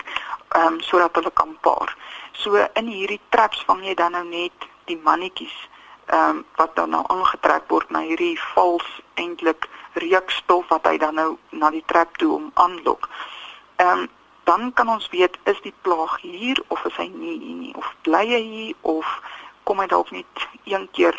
ehm 0.49 0.67
um, 0.67 0.81
sodat 0.81 1.15
hulle 1.15 1.31
kan 1.33 1.59
paar. 1.61 1.97
So 2.33 2.69
in 2.73 2.87
hierdie 2.87 3.21
traps 3.29 3.65
vang 3.67 3.85
jy 3.85 3.95
dan 3.95 4.13
nou 4.13 4.25
net 4.25 4.59
die 4.85 5.01
mannetjies 5.03 5.69
ehm 6.07 6.29
um, 6.29 6.45
wat 6.57 6.77
dan 6.77 6.91
nou 6.91 7.05
aangetrek 7.07 7.63
word 7.67 7.91
na 7.91 8.01
hierdie 8.01 8.41
vals 8.55 9.01
eintlik 9.15 9.69
reukstof 9.93 10.69
wat 10.69 10.87
hy 10.87 10.99
dan 10.99 11.15
nou 11.15 11.39
na 11.49 11.71
die 11.71 11.85
trap 11.87 12.17
toe 12.17 12.35
om 12.35 12.51
aanlok. 12.55 13.09
Ehm 13.77 13.99
um, 13.99 14.09
dan 14.51 14.73
kan 14.73 14.89
ons 14.89 15.09
weet 15.09 15.39
is 15.53 15.61
die 15.63 15.75
plaag 15.87 16.21
hier 16.21 16.63
of 16.75 16.85
is 16.85 16.97
hy 16.99 17.07
nie 17.15 17.37
hier 17.39 17.59
nie 17.63 17.75
of 17.79 17.91
bly 18.07 18.25
hy 18.27 18.41
hier 18.43 18.89
of 18.93 19.07
kom 19.69 19.79
hy 19.83 19.87
dalk 19.93 20.11
net 20.11 20.47
een 20.65 20.89
keer 20.99 21.15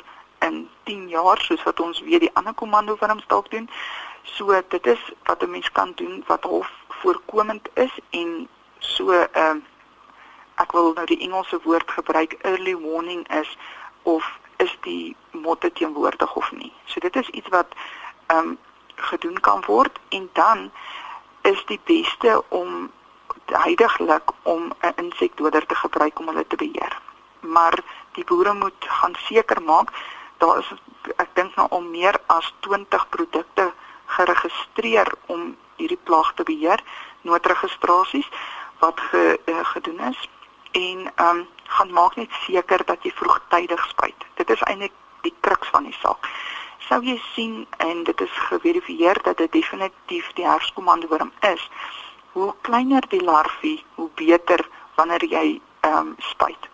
in 0.47 0.65
10 0.89 1.07
jaar 1.13 1.39
soos 1.39 1.63
wat 1.63 1.79
ons 1.79 2.01
weet 2.07 2.25
die 2.25 2.33
ander 2.39 2.55
komando 2.61 2.97
wurms 2.99 3.27
dalk 3.31 3.47
doen. 3.53 3.69
So 4.35 4.61
dit 4.75 4.87
is 4.95 5.01
wat 5.29 5.43
'n 5.43 5.51
mens 5.55 5.71
kan 5.71 5.93
doen 5.95 6.23
wat 6.27 6.43
half 6.43 6.69
voorkomend 7.01 7.69
is 7.73 7.93
en 8.09 8.47
so 8.79 9.11
ehm 9.11 9.57
uh, 9.57 9.63
ek 10.63 10.71
wil 10.71 10.93
nou 10.93 11.05
die 11.05 11.21
Engelse 11.25 11.59
woord 11.63 11.91
gebruik 11.91 12.35
early 12.41 12.75
warning 12.77 13.23
is 13.39 13.57
of 14.03 14.39
is 14.57 14.77
die 14.81 15.15
motte 15.31 15.71
teenwoordig 15.71 16.35
of 16.35 16.51
nie. 16.51 16.73
So 16.85 16.99
dit 16.99 17.15
is 17.15 17.29
iets 17.29 17.49
wat 17.49 17.67
ehm 18.27 18.37
um, 18.37 18.57
gedoen 18.95 19.39
kan 19.39 19.63
word 19.65 19.99
en 20.09 20.29
dan 20.33 20.71
is 21.41 21.65
die 21.65 21.79
beste 21.83 22.43
om 22.49 22.91
heidaglik 23.45 24.31
om 24.43 24.73
'n 24.81 24.93
insekdoder 24.95 25.65
te 25.65 25.75
gebruik 25.75 26.19
om 26.19 26.27
hulle 26.27 26.47
te 26.47 26.55
beheer. 26.55 27.01
Maar 27.39 27.79
die 28.11 28.23
boere 28.23 28.53
moet 28.53 28.85
gaan 28.87 29.15
seker 29.15 29.61
maak 29.61 29.89
daar 30.37 30.57
is 30.57 30.73
ek 31.15 31.29
dink 31.33 31.55
nou 31.55 31.67
al 31.69 31.81
meer 31.81 32.17
as 32.25 32.53
20 32.59 33.09
produkte 33.09 33.73
geregistreer 34.05 35.13
om 35.25 35.55
hierdie 35.75 35.99
plaag 36.03 36.33
te 36.33 36.43
beheer, 36.43 36.81
noodregistrasies 37.21 38.29
wat 38.79 38.99
ge, 39.09 39.39
uh, 39.45 39.65
gedoen 39.73 39.99
is 40.09 40.29
en 40.71 41.11
ehm 41.15 41.37
um, 41.37 41.47
gaan 41.71 41.91
maak 41.95 42.15
net 42.15 42.31
seker 42.45 42.81
dat 42.85 43.03
jy 43.03 43.11
vroegtydig 43.15 43.83
spuit. 43.89 44.25
Dit 44.35 44.49
is 44.49 44.63
eintlik 44.67 44.91
die 45.21 45.33
kruks 45.39 45.69
van 45.71 45.85
die 45.87 45.95
saak. 46.01 46.27
Sou 46.87 46.99
jy 47.03 47.15
sien 47.33 47.67
en 47.77 48.03
dit 48.03 48.21
is 48.21 48.39
geverifieer 48.49 49.21
dat 49.23 49.37
dit 49.37 49.51
definitief 49.51 50.33
die 50.35 50.47
herfskommandoworm 50.47 51.31
is, 51.53 51.69
hoe 52.31 52.53
kleiner 52.61 53.03
die 53.09 53.23
larwie, 53.23 53.83
hoe 53.95 54.09
beter 54.15 54.67
wanneer 54.95 55.25
jy 55.25 55.61
ehm 55.81 55.97
um, 55.97 56.15
spuit. 56.17 56.69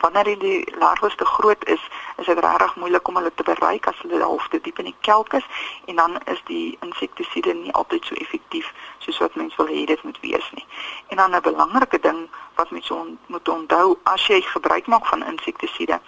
Wanneer 0.00 0.38
die 0.38 0.74
larwes 0.78 1.14
te 1.16 1.24
groot 1.24 1.64
is, 1.64 1.80
is 2.16 2.26
dit 2.26 2.38
regtig 2.38 2.76
moeilik 2.76 3.08
om 3.08 3.16
hulle 3.16 3.32
te 3.34 3.42
bereik 3.42 3.86
as 3.86 4.02
hulle 4.02 4.20
half 4.22 4.48
te 4.48 4.60
diep 4.60 4.78
in 4.78 4.90
die 4.90 4.98
kelk 5.08 5.32
is 5.38 5.46
en 5.86 5.96
dan 5.96 6.18
is 6.32 6.42
die 6.50 6.76
insektisiede 6.84 7.54
nie 7.54 7.72
altyd 7.72 8.04
so 8.04 8.14
effektief 8.20 8.68
soos 8.98 9.18
wat 9.24 9.34
mens 9.40 9.56
wil 9.56 9.72
hê 9.72 9.86
dit 9.88 10.02
moet 10.04 10.20
wees 10.20 10.50
nie. 10.52 10.66
En 11.08 11.16
dan 11.16 11.34
'n 11.34 11.40
belangrike 11.48 12.00
ding 12.00 12.28
wat 12.54 12.70
mens 12.70 12.90
on, 12.90 13.18
moet 13.26 13.48
onthou 13.48 13.98
as 14.02 14.26
jy 14.26 14.40
gebruik 14.40 14.86
maak 14.86 15.06
van 15.06 15.24
insektisiede, 15.24 16.00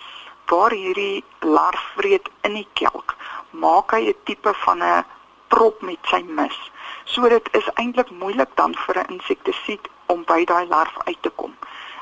waar 0.47 0.71
hierdie 0.71 1.25
larf 1.41 1.93
vreet 1.97 2.29
in 2.41 2.55
die 2.55 2.69
kelk, 2.73 3.17
maak 3.51 3.91
hy 3.91 4.09
'n 4.09 4.21
tipe 4.25 4.55
van 4.55 4.83
'n 4.83 5.05
prop 5.49 5.83
met 5.83 5.99
sy 6.11 6.23
mis. 6.23 6.57
So 7.05 7.29
dit 7.29 7.49
is 7.53 7.69
eintlik 7.75 8.11
moeilik 8.11 8.51
dan 8.55 8.75
vir 8.87 8.99
'n 8.99 9.13
insektisied 9.13 9.89
om 10.07 10.25
by 10.25 10.45
daai 10.45 10.67
larf 10.69 10.97
uit 11.05 11.23
te 11.23 11.31
kom. 11.31 11.55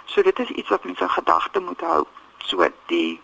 So 0.04 0.22
dit 0.22 0.38
is 0.38 0.48
iets 0.48 0.68
wat 0.68 0.84
mense 0.84 1.02
in 1.02 1.10
gedagte 1.10 1.60
moet 1.60 1.80
hou. 1.80 2.04
So 2.38 2.68
die 2.86 3.20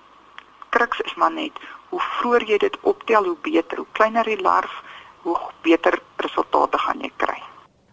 kruks 0.69 1.01
is 1.01 1.15
maar 1.15 1.33
net 1.33 1.53
hoe 1.89 2.01
vroeër 2.01 2.45
jy 2.49 2.59
dit 2.59 2.77
optel, 2.81 3.25
hoe 3.25 3.37
beter. 3.43 3.77
Hoe 3.77 3.93
kleiner 3.93 4.25
die 4.25 4.41
larf, 4.41 4.83
hoe 5.23 5.37
beter 5.63 5.99
resultate 6.17 6.79
gaan 6.79 7.01
jy 7.01 7.11
kry. 7.17 7.39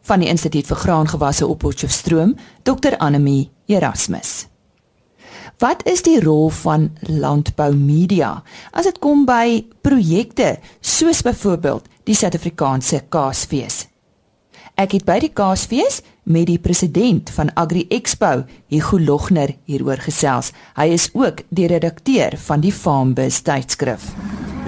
Van 0.02 0.24
die 0.24 0.30
Instituut 0.32 0.68
vir 0.68 0.80
Graangewasse 0.80 1.48
op 1.48 1.60
Potchefstroom, 1.60 2.36
Dr 2.64 2.98
Anemie 2.98 3.52
Erasmus. 3.68 4.48
Wat 5.60 5.84
is 5.84 6.06
die 6.08 6.20
rol 6.24 6.48
van 6.62 6.88
landbou 7.04 7.74
media 7.76 8.38
as 8.72 8.88
dit 8.88 9.00
kom 9.04 9.26
by 9.28 9.66
projekte 9.84 10.56
soos 10.80 11.20
byvoorbeeld 11.28 11.90
die 12.10 12.18
Suid-Afrikaanse 12.18 13.04
Kaasfees? 13.14 13.84
Ek 14.80 14.96
het 14.96 15.04
by 15.06 15.20
die 15.22 15.30
Kaasfees 15.36 16.00
met 16.30 16.48
die 16.50 16.58
president 16.62 17.30
van 17.36 17.52
Agri 17.60 17.84
Expo, 17.94 18.46
Hugo 18.72 18.98
Logner, 18.98 19.54
hieroor 19.70 20.02
gesels. 20.02 20.54
Hy 20.80 20.88
is 20.96 21.10
ook 21.14 21.44
die 21.54 21.68
redakteur 21.70 22.38
van 22.48 22.64
die 22.64 22.74
Farmbus 22.74 23.42
tydskrif. 23.46 24.08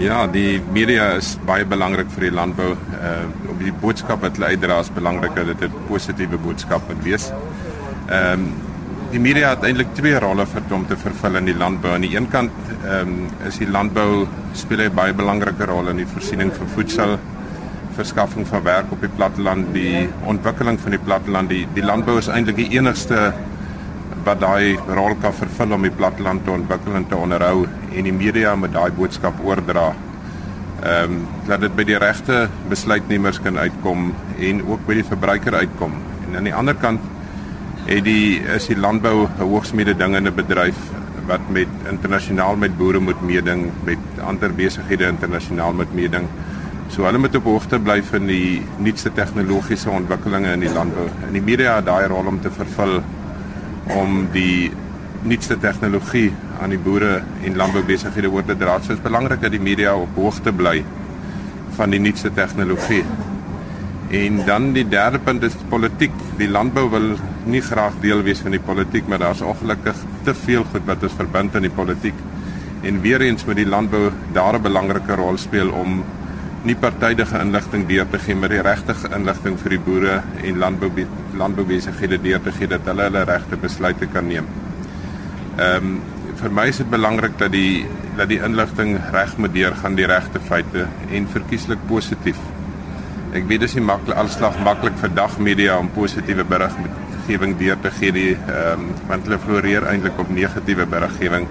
Ja, 0.02 0.26
die 0.30 0.60
media 0.74 1.14
is 1.18 1.34
baie 1.48 1.66
belangrik 1.66 2.12
vir 2.14 2.28
die 2.28 2.36
landbou. 2.36 2.74
Uh 2.98 3.24
om 3.52 3.58
die 3.62 3.74
boodskap 3.82 4.22
wat 4.26 4.38
hulle 4.38 4.54
uitdra 4.56 4.80
is 4.82 4.90
belangrik 4.94 5.36
dat 5.36 5.50
dit 5.52 5.64
'n 5.70 5.88
positiewe 5.88 6.38
boodskap 6.38 6.82
moet 6.90 7.04
wees. 7.04 7.32
Ehm 8.10 8.46
um, 8.46 8.71
die 9.12 9.20
media 9.20 9.50
het 9.52 9.66
eintlik 9.68 9.92
twee 9.98 10.16
rolle 10.24 10.46
vir 10.48 10.64
hom 10.72 10.86
te 10.88 10.96
vervul 11.00 11.36
in 11.42 11.50
die 11.50 11.56
landbou. 11.58 11.92
Aan 11.96 12.06
die 12.06 12.14
een 12.16 12.30
kant 12.32 12.72
ehm 12.86 13.12
um, 13.12 13.28
is 13.48 13.60
die 13.60 13.68
landbou 13.68 14.28
speel 14.56 14.86
'n 14.86 14.96
baie 14.96 15.14
belangrike 15.14 15.66
rol 15.68 15.90
in 15.90 15.98
die 15.98 16.08
voorsiening 16.08 16.52
van 16.56 16.68
voedsel 16.76 17.18
verskaffing 17.96 18.48
van 18.48 18.64
werk 18.64 18.92
op 18.92 19.02
die 19.02 19.10
platteland, 19.10 19.74
die 19.74 20.08
ontwikkeling 20.26 20.80
van 20.80 20.92
die 20.92 21.00
platteland, 21.00 21.50
die 21.50 21.68
die 21.74 21.84
landbou 21.84 22.18
is 22.18 22.28
eintlik 22.28 22.56
die 22.56 22.70
enigste 22.78 23.34
wat 24.24 24.40
daai 24.40 24.78
rol 24.88 25.16
kan 25.22 25.34
vervul 25.34 25.74
om 25.74 25.82
die 25.82 25.92
platteland 25.92 26.46
te 26.46 26.52
ontwikkel 26.52 26.96
en 26.96 27.08
te 27.08 27.16
onderhou 27.16 27.68
en 27.92 28.04
die 28.04 28.14
media 28.14 28.56
moet 28.56 28.74
daai 28.74 28.92
boodskap 28.92 29.34
oordra. 29.44 29.94
Ehm 30.84 31.12
um, 31.12 31.28
dat 31.48 31.62
dit 31.62 31.76
by 31.76 31.84
die 31.84 31.98
regte 31.98 32.48
besluitnemers 32.70 33.42
kan 33.42 33.58
uitkom 33.58 34.14
en 34.40 34.68
ook 34.68 34.86
by 34.86 34.94
die 34.94 35.10
verbruiker 35.10 35.56
uitkom. 35.56 35.92
En 36.28 36.38
aan 36.38 36.44
die 36.44 36.56
ander 36.56 36.76
kant 36.76 37.02
het 37.96 38.06
die 38.08 38.40
is 38.56 38.68
die 38.70 38.78
landbou 38.78 39.28
'n 39.28 39.42
hoogs 39.42 39.72
mededingende 39.74 40.32
bedryf 40.32 40.78
wat 41.28 41.50
met 41.50 41.68
internasionaal 41.90 42.56
met 42.56 42.78
boere 42.78 43.00
moet 43.00 43.22
meeding, 43.22 43.72
met 43.84 43.98
ander 44.26 44.54
besighede 44.54 45.08
internasionaal 45.08 45.74
moet 45.74 45.94
meeding. 45.94 46.28
So 46.88 47.04
hulle 47.04 47.18
moet 47.18 47.36
op 47.36 47.44
hoogte 47.44 47.80
bly 47.80 48.04
van 48.04 48.26
die 48.26 48.62
nuutste 48.78 49.12
tegnologiese 49.12 49.90
ontwikkelinge 49.90 50.52
in 50.52 50.60
die 50.60 50.74
landbou. 50.74 51.08
En 51.28 51.34
die 51.34 51.42
media 51.42 51.76
het 51.76 51.86
daai 51.86 52.08
rol 52.08 52.26
om 52.26 52.42
te 52.42 52.52
vervul 52.52 53.02
om 53.86 54.28
die 54.32 54.72
nuutste 55.22 55.58
tegnologie 55.58 56.34
aan 56.62 56.70
die 56.70 56.80
boere 56.80 57.24
en 57.44 57.56
landboubesighede 57.56 58.32
oor 58.32 58.46
te 58.46 58.58
dra. 58.58 58.80
So 58.82 58.94
is 58.94 59.02
belangrik 59.02 59.42
dat 59.42 59.52
die 59.52 59.60
media 59.60 59.96
op 59.96 60.16
hoogte 60.16 60.52
bly 60.52 60.84
van 61.76 61.90
die 61.90 62.00
nuutste 62.00 62.34
tegnologie. 62.34 63.04
En 64.12 64.42
dan 64.46 64.74
die 64.76 64.84
derde 64.88 65.20
punt 65.24 65.44
is 65.48 65.56
politiek. 65.72 66.16
Die 66.40 66.50
landbou 66.52 66.90
wil 66.92 67.14
nie 67.48 67.62
graag 67.64 67.96
deel 68.04 68.24
wees 68.28 68.42
van 68.44 68.52
die 68.52 68.60
politiek, 68.60 69.08
maar 69.08 69.22
daar's 69.24 69.42
ongelukkig 69.42 70.02
te 70.28 70.34
veel 70.36 70.66
goed 70.72 70.84
wat 70.90 71.06
ons 71.08 71.16
verbind 71.16 71.56
aan 71.56 71.64
die 71.64 71.72
politiek. 71.72 72.18
En 72.84 73.00
weer 73.02 73.24
eens 73.24 73.46
moet 73.48 73.62
die 73.62 73.70
landbou 73.70 74.10
daar 74.34 74.60
'n 74.60 74.62
belangrike 74.62 75.16
rol 75.16 75.38
speel 75.38 75.70
om 75.70 76.04
nie 76.64 76.76
partydige 76.76 77.40
inligting 77.40 77.88
deur 77.88 78.10
te 78.10 78.20
gee, 78.20 78.36
maar 78.36 78.50
die 78.50 78.62
regte 78.62 78.94
inligting 79.16 79.58
vir 79.60 79.70
die 79.70 79.80
boere 79.80 80.22
en 80.44 80.58
landbou 80.58 80.92
landboubesighede 81.34 82.22
deur 82.22 82.42
te 82.42 82.52
gee 82.52 82.68
dat 82.68 82.86
hulle 82.86 83.04
hulle 83.04 83.24
regte 83.24 83.58
besluite 83.58 84.06
kan 84.06 84.28
neem. 84.28 84.46
Ehm 85.58 85.86
um, 85.86 86.02
vir 86.42 86.52
my 86.52 86.68
is 86.68 86.78
dit 86.78 86.90
belangrik 86.90 87.38
dat 87.38 87.52
die 87.52 87.86
dat 88.18 88.30
die 88.30 88.40
inligting 88.44 88.98
reg 89.12 89.38
moet 89.38 89.54
deurgaan 89.54 89.96
die 89.96 90.06
regte 90.06 90.40
feite 90.40 90.88
en 91.12 91.28
verkieslik 91.28 91.80
positief. 91.88 92.38
Ek 93.32 93.46
weet 93.48 93.62
dis 93.64 93.78
nie 93.78 93.84
maklik 93.88 94.18
alslag 94.20 94.58
maklik 94.60 94.98
vir 95.00 95.12
dagmedia 95.16 95.78
om 95.80 95.88
positiewe 95.96 96.44
beriggewing 96.44 97.54
deur 97.60 97.78
te 97.80 97.92
gee 97.96 98.12
die 98.12 98.32
ehm 98.36 98.82
um, 98.82 98.90
want 99.08 99.30
hulle 99.30 99.40
floreer 99.40 99.88
eintlik 99.88 100.20
op 100.20 100.34
negatiewe 100.36 100.86
beriggewing. 100.96 101.48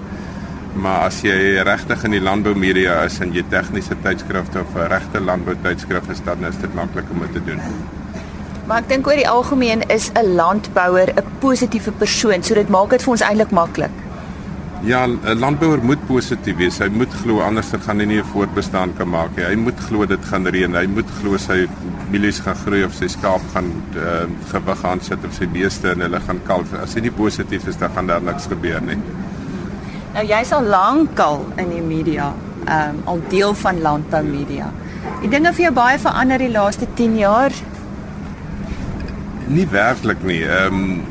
Maar 0.73 1.07
as 1.07 1.17
jy 1.25 1.63
regtig 1.65 2.05
in 2.05 2.13
die 2.15 2.21
landbou 2.21 2.53
media 2.55 2.99
is 3.07 3.17
en 3.25 3.33
jy 3.33 3.41
tegniese 3.49 3.97
tydskrifte 4.03 4.61
of 4.61 4.75
'n 4.75 4.91
regte 4.93 5.19
landbou 5.19 5.55
tydskrif 5.63 6.09
is, 6.13 6.21
dan 6.23 6.45
is 6.45 6.61
dit 6.61 6.73
maklik 6.73 7.09
om 7.11 7.25
dit 7.25 7.33
te 7.33 7.43
doen. 7.49 7.59
Maar 8.67 8.77
ek 8.85 8.89
dink 8.89 9.07
oor 9.07 9.15
die 9.15 9.29
algemeen 9.29 9.81
is 9.89 10.11
'n 10.13 10.35
landbouer 10.35 11.09
'n 11.17 11.25
positiewe 11.39 11.91
persoon, 11.91 12.43
so 12.43 12.53
dit 12.53 12.69
maak 12.69 12.89
dit 12.89 13.03
vir 13.03 13.11
ons 13.11 13.21
eintlik 13.21 13.51
maklik. 13.51 14.00
Ja, 14.83 15.05
'n 15.05 15.39
landbouer 15.39 15.83
moet 15.83 16.05
positief 16.05 16.55
wees. 16.57 16.79
Hy 16.79 16.87
moet 16.89 17.13
glo 17.13 17.41
anders 17.41 17.69
gaan 17.85 17.99
hy 17.99 18.05
nie 18.05 18.17
'n 18.17 18.25
voortbestaan 18.33 18.93
kan 18.97 19.09
maak 19.09 19.35
nie. 19.35 19.45
Hy 19.45 19.55
moet 19.55 19.79
glo 19.79 20.05
dit 20.05 20.25
gaan 20.25 20.47
reën. 20.47 20.73
Hy 20.75 20.87
moet 20.87 21.05
glo 21.19 21.37
sy 21.37 21.67
mielies 22.09 22.39
gaan 22.39 22.55
groei 22.55 22.83
of 22.83 22.93
sy 22.93 23.07
skaap 23.07 23.41
gaan 23.53 23.69
uh, 23.95 24.25
gewig 24.51 24.83
aan 24.85 24.99
sit 25.01 25.25
of 25.25 25.33
sy 25.33 25.47
beeste 25.47 25.91
en 25.91 25.99
hulle 25.99 26.19
gaan 26.19 26.39
kalf. 26.47 26.73
As 26.73 26.93
hy 26.93 27.01
nie 27.01 27.11
positief 27.11 27.67
is, 27.67 27.77
dan 27.77 27.89
gaan 27.95 28.07
daar 28.07 28.21
niks 28.21 28.47
gebeur 28.47 28.81
nie. 28.81 28.97
Nou 30.13 30.25
jy's 30.25 30.51
al 30.51 30.63
lankal 30.63 31.45
in 31.57 31.69
die 31.69 31.81
media, 31.81 32.33
ehm 32.65 32.89
um, 32.89 33.01
al 33.05 33.21
deel 33.29 33.53
van 33.53 33.81
landbou 33.81 34.23
media. 34.23 34.71
Die 35.21 35.29
dinge 35.29 35.53
vir 35.53 35.63
jou 35.63 35.73
baie 35.73 35.99
verander 35.99 36.37
die 36.37 36.51
laaste 36.51 36.87
10 36.95 37.17
jaar. 37.17 37.51
Nie 39.47 39.67
werklik 39.67 40.23
nie. 40.23 40.43
Ehm 40.43 40.73
um, 40.73 41.01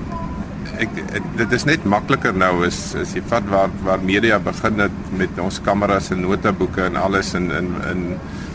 ek, 0.80 0.96
ek 1.18 1.26
dit 1.40 1.52
is 1.56 1.64
net 1.68 1.84
makliker 1.84 2.36
nou 2.36 2.64
is 2.66 2.78
as 2.98 3.14
jy 3.16 3.22
vat 3.30 3.46
waar 3.52 3.72
waar 3.84 4.02
media 4.02 4.38
begin 4.42 4.86
het 4.86 4.96
met 5.18 5.40
ons 5.42 5.60
kameras 5.64 6.10
en 6.14 6.22
notaboeke 6.24 6.86
en 6.88 6.96
alles 7.00 7.34
en 7.38 7.50
in 7.50 7.74
in 7.90 8.06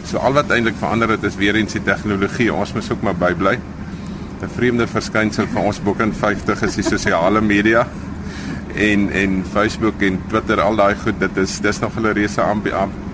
so 0.06 0.22
al 0.22 0.36
wat 0.38 0.52
eintlik 0.54 0.78
verander 0.80 1.16
het 1.16 1.24
is 1.26 1.38
weer 1.40 1.58
eens 1.58 1.74
die 1.74 1.84
tegnologie. 1.84 2.52
Ons 2.54 2.74
moet 2.74 2.92
ook 2.92 3.02
maar 3.02 3.18
bybly. 3.18 3.58
'n 4.42 4.50
Vreemde 4.56 4.88
verskynsel 4.88 5.48
van 5.54 5.64
ons 5.72 5.80
boek 5.82 6.00
in 6.00 6.14
50 6.14 6.62
is 6.62 6.76
die 6.76 6.84
sosiale 6.84 7.42
media 7.42 7.88
en 8.76 9.10
en 9.10 9.44
Facebook 9.52 10.02
en 10.02 10.20
Twitter 10.28 10.62
al 10.62 10.76
daai 10.76 10.96
goed 10.96 11.20
dit 11.20 11.38
is 11.38 11.60
dis 11.60 11.80
nog 11.80 11.96
'n 11.98 12.14
reuse 12.14 12.42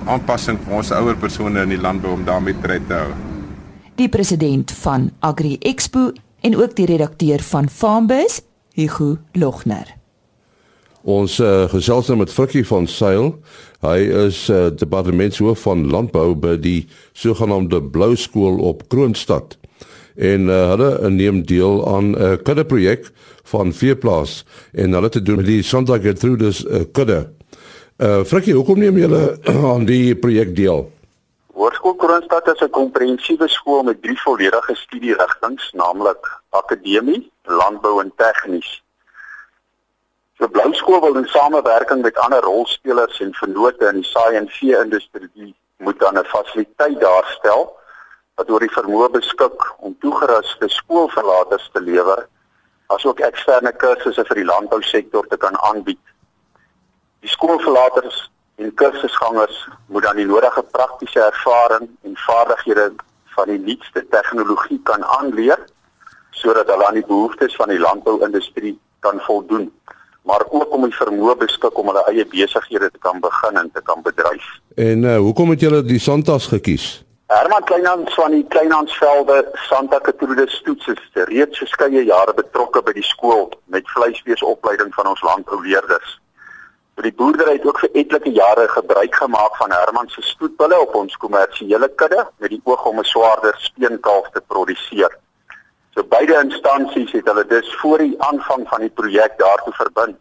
aanpassing 0.06 0.60
vir 0.66 0.74
ons 0.74 0.92
ouer 0.92 1.16
persone 1.16 1.62
in 1.62 1.70
die 1.70 1.82
landbou 1.82 2.14
om 2.14 2.26
daarmee 2.26 2.56
tred 2.62 2.88
te 2.88 2.94
hou. 2.94 3.14
Die 3.96 4.10
president 4.10 4.72
van 4.72 5.12
Agri 5.20 5.58
Expo 5.60 6.12
en 6.42 6.58
ook 6.58 6.76
die 6.76 6.86
redakteur 6.86 7.40
van 7.40 7.70
Farmbus, 7.70 8.42
Hugo 8.82 9.18
Logner. 9.32 9.86
Ons 11.02 11.40
uh, 11.42 11.66
gesels 11.70 12.08
nou 12.10 12.18
met 12.22 12.32
Frikkie 12.34 12.64
van 12.66 12.88
Sail. 12.90 13.36
Hy 13.86 13.98
is 14.26 14.44
uh, 14.50 14.70
departementshoof 14.74 15.66
van 15.66 15.88
landbou 15.90 16.34
by 16.38 16.56
die 16.62 16.88
sogenaamde 17.18 17.82
Blou 17.94 18.16
skool 18.18 18.58
op 18.66 18.88
Kroonstad. 18.90 19.58
En 20.18 20.50
uh, 20.50 20.60
hulle 20.74 21.10
neem 21.14 21.44
deel 21.46 21.82
aan 21.90 22.14
'n 22.14 22.18
uh, 22.18 22.32
kuddeprojek 22.44 23.12
van 23.54 23.74
Veeplaas 23.74 24.46
en 24.74 24.94
hulle 24.94 25.10
te 25.10 25.22
doen 25.22 25.42
met 25.42 25.50
die 25.50 25.62
Santa 25.62 25.98
Gertrudis 25.98 26.66
uh, 26.66 26.86
kudde. 26.92 27.30
Uh 28.02 28.24
Frikkie, 28.26 28.54
hoekom 28.54 28.80
neem 28.80 28.98
julle 28.98 29.38
aan 29.74 29.86
die 29.86 30.16
projek 30.16 30.56
deel? 30.56 30.90
Hoërskool 31.54 31.96
Kroonstad 32.12 32.48
is 32.48 32.62
'n 32.62 32.70
komprehensiewe 32.70 33.48
skool 33.48 33.84
met 33.84 34.02
drie 34.02 34.22
volledige 34.22 34.76
studierigtinge, 34.76 35.70
naamlik 35.72 36.42
akademie, 36.50 37.32
landbou 37.44 38.02
en 38.02 38.12
tegnies. 38.16 38.84
So 40.38 40.48
Blou 40.48 40.74
Skool 40.74 41.02
wil 41.02 41.16
in 41.16 41.28
samewerking 41.28 42.02
met 42.02 42.18
ander 42.18 42.42
rolspelers 42.42 43.20
en 43.20 43.34
vennote 43.34 43.86
in 43.86 44.02
die 44.02 44.04
saai 44.04 44.36
en 44.36 44.50
vee 44.50 44.78
industrie 44.78 45.56
moet 45.78 46.00
dan 46.00 46.18
'n 46.18 46.26
fasiliteit 46.26 47.00
daarstel 47.00 47.78
wat 48.36 48.50
oor 48.50 48.60
die 48.60 48.76
vermoë 48.80 49.10
beskik 49.10 49.74
om 49.78 49.98
toegeruste 50.00 50.68
skoolverlaters 50.68 51.70
te 51.74 51.82
lewer 51.82 52.28
asook 52.88 53.20
eksterne 53.20 53.72
kursusse 53.72 54.26
vir 54.26 54.36
die 54.36 54.50
landbousektor 54.54 55.28
te 55.28 55.38
kan 55.38 55.60
aanbied. 55.60 56.06
Die 57.20 57.30
skoolverlaters 57.30 58.32
en 58.56 58.74
kursusgangers 58.74 59.68
moet 59.88 60.04
dan 60.04 60.16
die 60.16 60.26
nodige 60.26 60.64
praktiese 60.72 61.20
ervaring 61.20 61.90
en 62.02 62.18
vaardighede 62.28 62.92
van 63.36 63.48
die 63.48 63.60
nuutste 63.60 64.06
tegnologie 64.10 64.80
kan 64.84 65.04
aanleer 65.04 65.60
sodat 66.32 66.68
hulle 66.68 66.88
aan 66.88 67.00
die 67.00 67.06
behoeftes 67.06 67.56
van 67.56 67.70
die 67.70 67.80
landbouindustrie 67.80 68.80
kan 69.00 69.20
voldoen 69.20 69.72
maar 70.22 70.44
ook 70.50 70.74
om 70.74 70.84
die 70.86 70.96
vermoë 70.96 71.36
beskik 71.38 71.78
om 71.78 71.88
hulle 71.90 72.04
eie 72.12 72.26
besighede 72.30 72.92
te 72.92 73.00
kan 73.00 73.20
begin 73.20 73.58
en 73.58 73.72
te 73.74 73.82
kan 73.84 74.02
bedryf. 74.06 74.46
En 74.76 75.04
uh, 75.04 75.18
hoekom 75.18 75.50
het 75.50 75.60
julle 75.66 75.82
die 75.84 76.00
Santas 76.00 76.48
gekies? 76.48 77.04
Herman 77.32 77.64
Kleinhans 77.64 78.14
van 78.14 78.32
die 78.32 78.46
Kleinhansvelde 78.54 79.46
Santa 79.70 80.00
Gertrudis 80.04 80.54
Stoets 80.60 80.88
is 80.88 81.02
reeds 81.14 81.62
verskeie 81.64 82.04
jare 82.04 82.34
betrokke 82.36 82.84
by 82.84 82.94
die 82.98 83.06
skool 83.08 83.48
met 83.72 83.88
vleisbeesopleiding 83.96 84.92
van 84.94 85.08
ons 85.14 85.22
landbouleerders. 85.26 86.18
Vir 87.02 87.10
die 87.10 87.18
boerdery 87.18 87.54
het 87.56 87.64
ook 87.66 87.80
vir 87.82 87.96
etlike 87.98 88.30
jare 88.30 88.68
gebruik 88.70 89.16
gemaak 89.18 89.56
van 89.58 89.72
Herman 89.74 90.10
se 90.14 90.22
stoetbulle 90.22 90.78
op 90.84 90.92
ons 91.00 91.16
kommersiële 91.24 91.88
kudde 91.98 92.28
met 92.44 92.52
die 92.54 92.60
oog 92.70 92.84
om 92.86 93.00
'n 93.02 93.10
swaarder 93.10 93.56
speenkalf 93.58 94.28
te 94.34 94.42
produseer. 94.54 95.10
So 95.96 96.04
beide 96.04 96.38
instansies 96.44 97.12
het 97.12 97.26
hulle 97.26 97.46
dus 97.48 97.74
voor 97.82 97.98
die 97.98 98.14
aanvang 98.22 98.68
van 98.70 98.80
die 98.80 98.90
projek 98.90 99.34
daartoe 99.38 99.74
verbind 99.74 100.18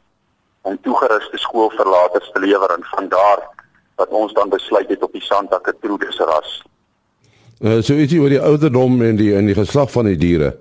om 0.62 0.80
toegeruste 0.80 1.38
skoolverlaters 1.38 2.30
te 2.32 2.40
lewer 2.40 2.70
en 2.70 2.84
van 2.94 3.08
daar 3.08 3.40
dat 3.96 4.08
ons 4.08 4.32
dan 4.32 4.48
besluit 4.48 4.88
het 4.88 5.02
op 5.02 5.12
die 5.12 5.22
Santa 5.22 5.58
Gertrudis 5.62 6.18
ras. 6.18 6.62
Uh, 7.60 7.82
so 7.82 7.92
ietsie 7.92 8.20
oor 8.20 8.32
die 8.32 8.40
ouderdom 8.40 9.02
en 9.02 9.16
die 9.16 9.34
in 9.34 9.46
die 9.46 9.54
geslag 9.54 9.90
van 9.90 10.04
die 10.04 10.16
diere. 10.16 10.56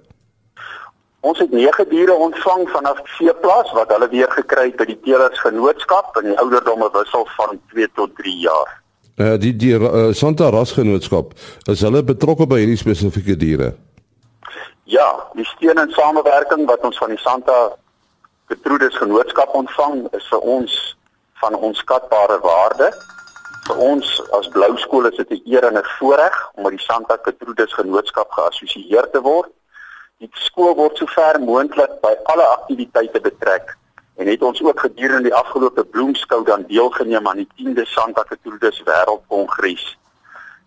Ons 1.29 1.39
het 1.39 1.51
9 1.51 1.89
diere 1.89 2.13
ontvang 2.13 2.69
vanaf 2.69 2.99
veeplaas 3.17 3.71
wat 3.77 3.91
hulle 3.93 4.07
weer 4.09 4.31
gekry 4.33 4.69
het 4.69 4.77
by 4.79 4.85
die 4.89 4.99
teelers 5.05 5.41
genootskap 5.43 6.15
en 6.17 6.31
die 6.31 6.37
ouderdomme 6.41 6.89
wissel 6.95 7.27
van 7.35 7.59
2 7.73 7.89
tot 7.99 8.15
3 8.17 8.33
jaar. 8.45 8.71
Uh, 9.19 9.35
die 9.43 9.51
die 9.61 9.75
uh, 9.75 10.09
Santa 10.15 10.47
ras 10.49 10.71
genootskap 10.77 11.35
is 11.69 11.83
hulle 11.85 12.01
betrokke 12.07 12.47
by 12.49 12.61
hierdie 12.63 12.79
spesifieke 12.81 13.35
diere. 13.37 13.73
Ja, 14.89 15.09
die 15.37 15.45
steun 15.45 15.77
en 15.77 15.93
samewerking 15.93 16.65
wat 16.71 16.87
ons 16.87 16.97
van 16.97 17.13
die 17.13 17.21
Santa 17.21 17.59
Gertrudis 18.49 18.97
Genootskap 18.97 19.53
ontvang 19.53 20.07
is 20.17 20.25
vir 20.31 20.49
ons 20.55 20.79
van 21.43 21.59
onskatbare 21.69 22.39
waarde. 22.41 22.89
Vir 23.67 23.85
ons 23.91 24.15
as 24.39 24.49
Blou 24.55 24.71
Skool 24.81 25.11
is 25.11 25.19
dit 25.21 25.37
'n 25.37 25.41
eer 25.45 25.69
en 25.69 25.77
'n 25.77 25.93
voorreg 25.99 26.41
om 26.55 26.63
met 26.63 26.77
die 26.79 26.85
Santa 26.87 27.19
Gertrudis 27.21 27.73
Genootskap 27.73 28.31
geassosieer 28.31 29.09
te 29.11 29.21
word. 29.21 29.53
Die 30.19 30.27
skool 30.35 30.73
word 30.75 30.97
sover 30.99 31.37
moontlik 31.39 31.91
by 32.03 32.09
alle 32.31 32.43
aktiwiteite 32.57 33.21
betrek 33.23 33.69
en 34.19 34.27
het 34.27 34.41
ons 34.43 34.59
ook 34.59 34.81
gedurende 34.83 35.29
die 35.29 35.37
afgelope 35.37 35.85
bloemskou 35.93 36.41
dan 36.49 36.65
deelgeneem 36.67 37.27
aan 37.27 37.39
die 37.39 37.47
10de 37.55 37.85
Santa 37.87 38.25
Gertrudis 38.27 38.81
Wêreldkongres. 38.83 39.85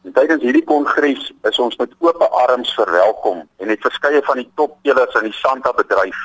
En 0.09 0.16
tydens 0.16 0.40
hierdie 0.40 0.64
kongres 0.64 1.28
is 1.50 1.61
ons 1.61 1.76
met 1.76 1.92
oop 2.00 2.25
arms 2.30 2.73
verwelkom 2.80 3.44
en 3.61 3.75
het 3.75 3.85
verskeie 3.85 4.24
van 4.24 4.40
die 4.40 4.48
topspelers 4.57 5.20
in 5.20 5.29
die 5.29 5.37
Santa 5.42 5.74
bedryf 5.77 6.24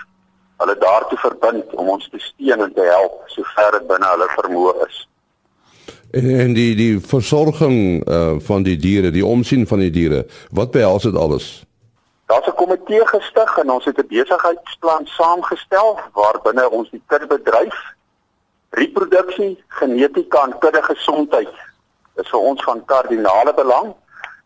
hulle 0.64 0.80
daartoe 0.80 1.20
verbind 1.28 1.76
om 1.76 1.92
ons 1.98 2.08
te 2.08 2.24
steun 2.30 2.64
en 2.64 2.74
te 2.80 2.88
help 2.88 3.22
sover 3.36 3.76
dit 3.76 3.92
binne 3.92 4.16
hulle 4.16 4.32
vermoë 4.38 4.74
is. 4.88 5.04
En, 6.16 6.32
en 6.48 6.56
die 6.56 6.72
die 6.80 6.94
versorging 7.04 7.78
uh, 8.08 8.38
van 8.40 8.64
die 8.64 8.80
diere, 8.80 9.12
die 9.12 9.26
omsien 9.26 9.68
van 9.68 9.84
die 9.84 9.92
diere, 9.92 10.24
wat 10.56 10.72
behels 10.72 11.12
dit 11.12 11.26
alles? 11.28 11.67
Daar's 12.28 12.48
'n 12.48 12.56
komitee 12.56 13.08
gestig 13.08 13.58
en 13.58 13.70
ons 13.70 13.86
het 13.86 13.98
'n 13.98 14.08
besigheidsplan 14.08 15.06
saamgestel 15.06 16.00
waarbinne 16.14 16.70
ons 16.70 16.90
die 16.90 17.04
kuddebedryf, 17.06 17.78
reproduksie, 18.70 19.64
genetika 19.68 20.44
en 20.44 20.58
kuddegesondheid 20.58 21.54
is 22.16 22.30
vir 22.30 22.40
ons 22.40 22.64
van 22.64 22.86
kardinale 22.86 23.54
belang 23.54 23.96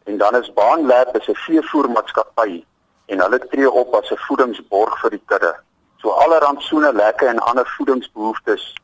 en 0.03 0.17
dan 0.17 0.35
is 0.35 0.53
Baanlab 0.53 1.17
is 1.17 1.27
'n 1.27 1.35
veevoermaatskappy 1.35 2.65
en 3.05 3.19
hulle 3.19 3.47
tree 3.47 3.71
op 3.71 3.95
as 3.95 4.11
'n 4.11 4.23
voedingsborg 4.27 4.99
vir 4.99 5.09
die 5.09 5.23
kudde. 5.25 5.55
So 5.97 6.09
alle 6.09 6.39
rantsoene, 6.39 6.93
lekke 6.93 7.25
en 7.25 7.39
ander 7.39 7.67
voedingsbehoeftes 7.77 8.75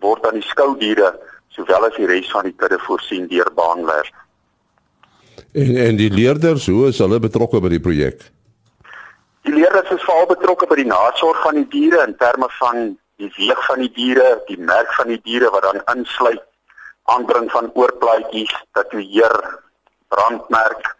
word 0.00 0.26
aan 0.26 0.34
die 0.34 0.48
skoudiere 0.48 1.18
sowel 1.48 1.84
as 1.84 1.96
die 1.96 2.06
res 2.06 2.30
van 2.30 2.44
die 2.44 2.54
kudde 2.56 2.78
voorsien 2.78 3.26
deur 3.26 3.50
Baanlab. 3.54 4.06
En 5.52 5.76
en 5.76 5.96
die 5.96 6.10
leerders, 6.10 6.66
hoe 6.66 6.88
is 6.88 6.98
hulle 7.00 7.18
betrokke 7.24 7.60
by 7.64 7.70
die 7.72 7.80
projek? 7.80 8.20
Die 9.48 9.54
leerders 9.54 9.88
is 9.94 10.04
veral 10.04 10.26
betrokke 10.28 10.66
by 10.68 10.76
die 10.76 10.90
nasorg 10.90 11.40
van 11.40 11.56
die 11.56 11.68
diere 11.72 12.02
in 12.04 12.12
terme 12.20 12.50
van 12.58 12.82
die 13.16 13.30
weeg 13.38 13.62
van 13.64 13.80
die 13.80 13.92
diere, 13.96 14.26
die 14.50 14.58
merk 14.60 14.92
van 14.98 15.08
die 15.08 15.20
diere 15.24 15.48
wat 15.54 15.64
dan 15.64 15.80
insluit 15.96 16.44
aanbring 17.08 17.48
van 17.50 17.70
oorplaatjies, 17.72 18.52
tatoeëer, 18.76 19.40
brandmerk, 20.12 20.92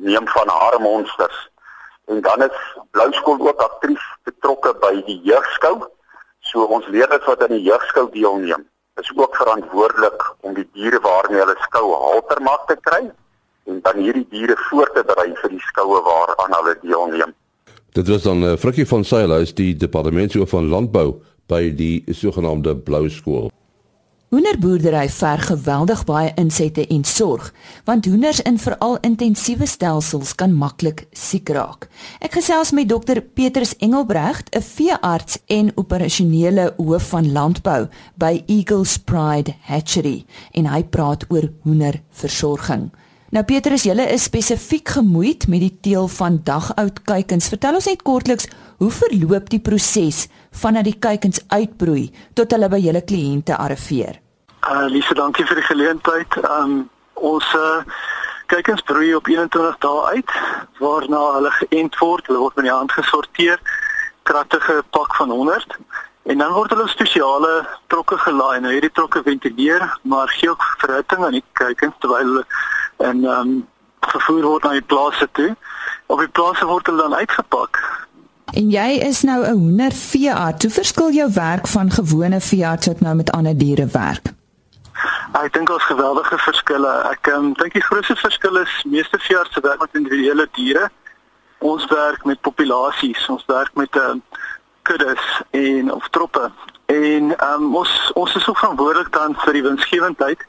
neem 0.00 0.28
van 0.32 0.48
haarmonsters. 0.48 1.48
En 2.08 2.24
dan 2.24 2.48
is 2.48 2.60
Blouskool 2.96 3.48
ook 3.48 3.60
aktief 3.60 4.00
betrokke 4.24 4.72
by 4.80 4.94
die 5.04 5.20
jeugskou. 5.28 5.82
So 6.48 6.64
ons 6.64 6.88
leerders 6.88 7.28
wat 7.28 7.44
aan 7.44 7.52
die 7.58 7.66
jeugskou 7.68 8.08
deelneem, 8.16 8.64
is 8.96 9.12
ook 9.14 9.36
verantwoordelik 9.36 10.30
om 10.40 10.56
die 10.56 10.68
diere 10.72 11.00
waarmee 11.04 11.44
hulle 11.44 11.60
skou 11.68 11.90
halter 11.92 12.40
maak 12.40 12.64
te 12.72 12.80
kry 12.80 13.10
en 13.66 13.80
dan 13.82 14.02
hierdie 14.02 14.26
diere 14.30 14.56
voor 14.68 14.90
te 14.94 15.04
berei 15.06 15.30
vir 15.42 15.50
die 15.54 15.64
skoue 15.68 16.02
waaraan 16.02 16.58
hulle 16.58 16.76
deelneem. 16.82 17.34
Dit 17.92 18.08
was 18.08 18.22
dan 18.22 18.44
uh, 18.44 18.56
Frikkie 18.56 18.86
van 18.88 19.04
Sailhuis, 19.04 19.54
die 19.54 19.76
departementshoof 19.76 20.54
van 20.54 20.70
landbou 20.72 21.08
by 21.46 21.66
die 21.76 22.04
sogenaamde 22.08 22.76
Blouskool. 22.76 23.50
Hoenderboerdery 24.32 25.10
verg 25.12 25.42
geweldig 25.50 26.06
baie 26.08 26.30
insette 26.40 26.86
en 26.94 27.02
sorg, 27.04 27.50
want 27.84 28.06
hoenders 28.08 28.38
in 28.48 28.56
veral 28.56 28.96
intensiewe 29.04 29.66
stelsels 29.68 30.32
kan 30.40 30.54
maklik 30.56 31.02
siek 31.12 31.52
raak. 31.52 31.84
Ek 32.24 32.38
gesels 32.38 32.72
met 32.72 32.88
dokter 32.88 33.20
Petrus 33.20 33.74
Engelbregt, 33.76 34.48
'n 34.56 34.64
veearts 34.64 35.36
en 35.46 35.68
operasionele 35.76 36.72
hoof 36.78 37.12
van 37.12 37.32
landbou 37.32 37.88
by 38.16 38.42
Eagles 38.46 38.96
Pride 38.96 39.52
Hatchery, 39.68 40.24
en 40.54 40.64
hy 40.64 40.82
praat 40.82 41.28
oor 41.28 41.52
hoenderversorging. 41.68 42.88
Nou 43.32 43.40
Petrus, 43.48 43.86
julle 43.88 44.04
is 44.12 44.26
spesifiek 44.28 44.90
gemoeid 44.92 45.46
met 45.48 45.62
die 45.64 45.72
teel 45.80 46.04
van 46.12 46.34
dagoud 46.44 46.98
kuikens. 47.08 47.46
Vertel 47.48 47.78
ons 47.78 47.86
net 47.88 48.02
kortliks, 48.04 48.44
hoe 48.76 48.90
verloop 48.92 49.46
die 49.48 49.60
proses 49.64 50.26
vanaf 50.60 50.84
die 50.84 50.98
kuikens 51.00 51.40
uitbroei 51.48 52.10
tot 52.36 52.52
hulle 52.52 52.68
by 52.68 52.80
julle 52.82 53.00
kliënte 53.08 53.56
arriveer? 53.56 54.18
Uh 54.68 54.84
Lise, 54.92 55.16
dankie 55.16 55.46
vir 55.48 55.62
die 55.62 55.64
geleentheid. 55.70 56.36
Um 56.44 56.74
ons 57.32 57.48
uh 57.56 57.80
kykens 58.52 58.84
broei 58.84 59.14
op 59.16 59.32
21 59.32 59.80
dae 59.80 60.04
uit 60.12 60.36
waarna 60.84 61.22
hulle 61.38 61.54
geënt 61.62 61.96
word. 62.04 62.28
Hulle 62.28 62.44
word 62.44 62.60
met 62.60 62.68
die 62.68 62.74
hand 62.74 62.92
gesorteer, 62.92 63.64
kragtige 64.28 64.82
pak 64.92 65.16
van 65.16 65.32
100 65.32 65.78
en 66.28 66.38
dan 66.38 66.52
word 66.52 66.76
hulle 66.76 66.84
spesiale 66.92 67.54
trokke 67.88 68.20
gelaai. 68.28 68.60
Nou 68.60 68.76
hierdie 68.76 68.92
trokke 68.92 69.24
ventileer, 69.24 69.88
maar 70.04 70.28
gee 70.36 70.52
ook 70.52 70.68
verhitting 70.84 71.24
aan 71.24 71.40
die 71.40 71.44
kykens 71.56 71.96
terwyl 72.04 72.28
hulle 72.28 72.46
en 73.02 73.24
um 73.24 73.52
vervoer 74.12 74.42
word 74.42 74.64
na 74.66 74.76
die 74.78 74.88
plase 74.92 75.28
toe. 75.38 75.52
Op 76.06 76.18
die 76.18 76.28
plase 76.28 76.66
word 76.66 76.86
hulle 76.86 77.02
dan 77.02 77.14
uitgepak. 77.14 77.80
En 78.52 78.68
jy 78.70 79.00
is 79.00 79.22
nou 79.22 79.44
'n 79.46 79.56
hoenderveearts. 79.56 80.64
Hoe 80.64 80.74
verskil 80.74 81.10
jou 81.12 81.30
werk 81.32 81.66
van 81.66 81.90
gewone 81.90 82.40
veearts 82.40 82.86
wat 82.86 83.00
nou 83.00 83.14
met 83.14 83.32
ander 83.32 83.56
diere 83.58 83.86
werk? 83.86 84.32
Ek 85.32 85.52
dink 85.52 85.70
ons 85.70 85.84
geweldige 85.88 86.38
verskille. 86.38 86.92
Ek 87.10 87.26
um, 87.26 87.52
dink 87.52 87.72
die 87.72 87.82
grootste 87.82 88.16
verskil 88.16 88.56
is 88.56 88.84
meeste 88.84 89.18
veeartse 89.18 89.60
werk 89.60 89.80
met 89.80 89.94
individuele 89.94 90.48
diere. 90.52 90.90
Ons 91.58 91.86
werk 91.86 92.24
met 92.24 92.40
populasies, 92.40 93.28
ons 93.28 93.44
werk 93.46 93.70
met 93.74 93.96
uh, 93.96 94.14
kuddes 94.82 95.24
en 95.50 95.92
of 95.92 96.08
troppe. 96.10 96.50
En 96.86 97.34
um, 97.54 97.76
ons 97.76 98.12
ons 98.14 98.34
is 98.34 98.48
ook 98.48 98.58
verantwoordelik 98.58 99.12
dan 99.12 99.34
vir 99.44 99.52
die 99.52 99.62
winsgewendheid 99.62 100.44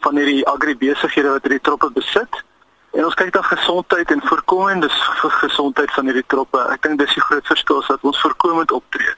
van 0.00 0.16
hierdie 0.16 0.46
agribesighede 0.46 1.30
wat 1.30 1.42
hierdie 1.42 1.60
troppe 1.60 1.90
besit. 1.90 2.42
En 2.92 3.04
ons 3.04 3.14
kyk 3.14 3.32
dan 3.32 3.44
gesondheid 3.44 4.10
en 4.10 4.22
vir 4.28 4.42
gesondheid 5.30 5.92
van 5.92 6.04
hierdie 6.04 6.26
troppe. 6.26 6.58
Ek 6.72 6.82
dink 6.82 6.98
dis 6.98 7.14
die 7.14 7.22
groot 7.22 7.46
verskil 7.46 7.84
dat 7.86 8.02
ons 8.02 8.20
voorkomend 8.20 8.72
optree. 8.72 9.14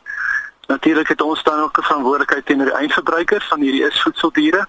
Natuurlik 0.69 1.09
het 1.09 1.23
ons 1.23 1.43
dan 1.43 1.61
ook 1.61 1.79
'n 1.79 1.83
verantwoordelikheid 1.83 2.47
teenoor 2.47 2.67
die 2.67 2.81
eindverbruiker 2.83 3.43
van 3.49 3.61
hierdie 3.61 3.87
is 3.87 4.03
voedseldiere 4.03 4.67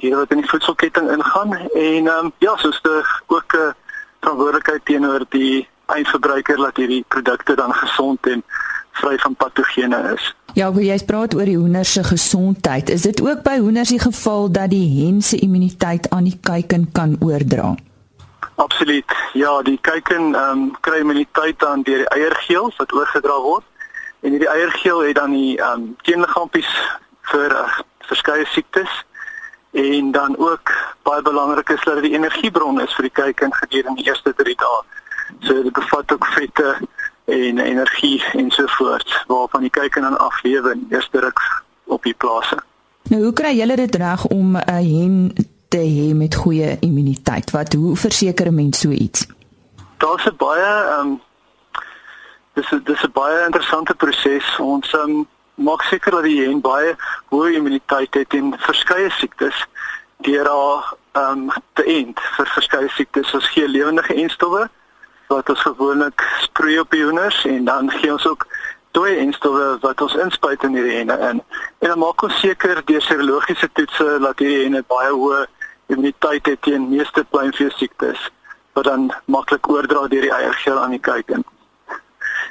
diere 0.00 0.16
wat 0.16 0.30
in 0.30 0.40
die 0.40 0.48
voedselketting 0.48 1.10
ingaan 1.10 1.52
en 1.54 1.68
ehm 2.06 2.08
um, 2.08 2.32
ja, 2.38 2.56
soos 2.56 2.80
die 2.82 3.02
ook 3.26 3.54
'n 3.56 3.74
verantwoordelikheid 4.20 4.84
teenoor 4.84 5.24
die 5.28 5.68
eindverbruiker 5.86 6.56
dat 6.56 6.76
hierdie 6.76 7.04
produkte 7.08 7.54
dan 7.54 7.74
gesond 7.74 8.26
en 8.26 8.42
vry 8.92 9.18
van 9.18 9.34
patogene 9.34 10.12
is. 10.14 10.34
Ja, 10.54 10.72
hoe 10.72 10.82
jy 10.84 10.96
praat 11.06 11.34
oor 11.34 11.46
die 11.46 11.56
hoender 11.56 11.84
se 11.84 12.02
gesondheid, 12.04 12.90
is 12.90 13.02
dit 13.06 13.20
ook 13.22 13.42
by 13.46 13.58
hoenders 13.58 13.92
die 13.94 14.00
geval 14.02 14.50
dat 14.50 14.70
die 14.70 14.86
hen 15.04 15.22
se 15.22 15.38
immuniteit 15.38 16.10
aan 16.10 16.26
die 16.26 16.38
kuiken 16.42 16.88
kan 16.92 17.16
oordra? 17.20 17.74
Absoluut. 18.54 19.12
Ja, 19.32 19.62
die 19.62 19.78
kuiken 19.80 20.34
ehm 20.34 20.58
um, 20.58 20.64
kry 20.80 21.00
immuniteit 21.00 21.64
aan 21.64 21.82
deur 21.82 22.02
die 22.02 22.08
eiergeel 22.08 22.72
wat 22.76 22.92
oorgedra 22.92 23.38
word. 23.40 23.64
En 24.20 24.34
hierdie 24.34 24.50
eiergeel 24.50 25.04
het 25.06 25.14
dan 25.16 25.30
die 25.36 25.56
ehm 25.58 25.72
um, 25.72 25.94
teenliggaampies 26.02 26.72
vir 27.32 27.54
uh, 27.56 27.78
verskeie 28.10 28.46
siektes 28.46 29.04
en 29.70 30.10
dan 30.10 30.34
ook 30.38 30.72
baie 31.02 31.22
belangrik 31.22 31.68
is 31.68 31.84
dat 31.84 31.94
dit 31.94 32.10
die 32.10 32.16
energiebron 32.18 32.80
is 32.80 32.94
vir 32.94 33.06
die 33.06 33.16
kuiken 33.22 33.54
gedurende 33.54 34.02
die 34.02 34.10
eerste 34.10 34.34
3 34.34 34.54
dae. 34.54 34.80
So 35.46 35.62
dit 35.62 35.72
bevat 35.72 36.12
ook 36.12 36.26
vette 36.26 36.74
en 37.30 37.58
energie 37.58 38.24
ensovoorts 38.32 39.24
waarvan 39.26 39.60
die 39.60 39.70
kuiken 39.70 40.02
dan 40.02 40.18
aflewe 40.18 40.72
in 40.72 40.86
eerste 40.90 41.20
ruk 41.20 41.40
op 41.84 42.02
die 42.02 42.14
plase. 42.14 42.58
Nou 43.02 43.22
hoe 43.22 43.32
kry 43.32 43.54
julle 43.56 43.76
dit 43.76 43.94
reg 43.94 44.26
om 44.26 44.56
'n 44.56 44.84
hen 44.94 45.32
te 45.68 45.78
hê 45.78 46.14
met 46.16 46.34
goeie 46.34 46.76
immuniteit? 46.80 47.50
Wat 47.50 47.72
hoe 47.72 47.96
verseker 47.96 48.46
'n 48.46 48.54
mens 48.54 48.80
so 48.80 48.90
iets? 48.90 49.26
Daar's 49.96 50.26
'n 50.26 50.36
baie 50.36 50.72
ehm 50.84 51.06
um, 51.06 51.20
dis 52.52 52.68
dis 52.84 53.02
'n 53.02 53.12
baie 53.12 53.44
interessante 53.44 53.94
proses. 53.94 54.58
Ons 54.58 54.92
um, 54.92 55.26
maak 55.54 55.82
seker 55.82 56.10
dat 56.10 56.22
die 56.22 56.42
hen 56.42 56.60
baie 56.60 56.96
hoë 57.28 57.52
immuniteit 57.54 58.14
het 58.14 58.28
teen 58.28 58.54
verskeie 58.58 59.10
siektes 59.10 59.66
deur 60.16 60.46
haar 60.46 60.94
ehm 61.12 61.48
um, 61.48 61.50
te 61.72 61.84
end 61.84 62.20
vir 62.36 62.46
verskeie 62.46 62.88
siektes 62.88 63.28
soos 63.28 63.48
gee 63.48 63.68
lewendige 63.68 64.14
enstowwe 64.14 64.70
wat 65.30 65.48
ons 65.48 65.60
gewoonlik 65.62 66.22
sproei 66.42 66.78
op 66.80 66.90
die 66.90 67.04
hoenders 67.04 67.44
en 67.44 67.64
dan 67.64 67.90
gee 67.90 68.12
ons 68.12 68.26
ook 68.26 68.46
dooie 68.96 69.16
enstowwe 69.22 69.76
wat 69.84 70.00
ons 70.02 70.16
inspuit 70.24 70.62
in 70.66 70.74
hierdie 70.74 70.96
henne 70.96 71.16
in. 71.28 71.42
En 71.78 71.92
dan 71.92 71.98
maak 72.02 72.22
ons 72.26 72.40
seker 72.42 72.82
deur 72.84 73.02
serologiese 73.06 73.68
toetse 73.78 74.18
dat 74.24 74.42
hierdie 74.42 74.64
henne 74.64 74.82
baie 74.90 75.12
hoë 75.14 75.44
immuniteit 75.90 76.50
het 76.50 76.62
teen 76.66 76.88
meeste 76.90 77.24
pluimvee 77.30 77.70
siektes 77.78 78.26
wat 78.78 78.86
dan 78.86 79.08
maklik 79.24 79.68
oordra 79.70 80.06
deur 80.10 80.26
die 80.26 80.34
eiergeel 80.34 80.78
aan 80.78 80.94
die 80.94 81.02
kuiken. 81.02 81.44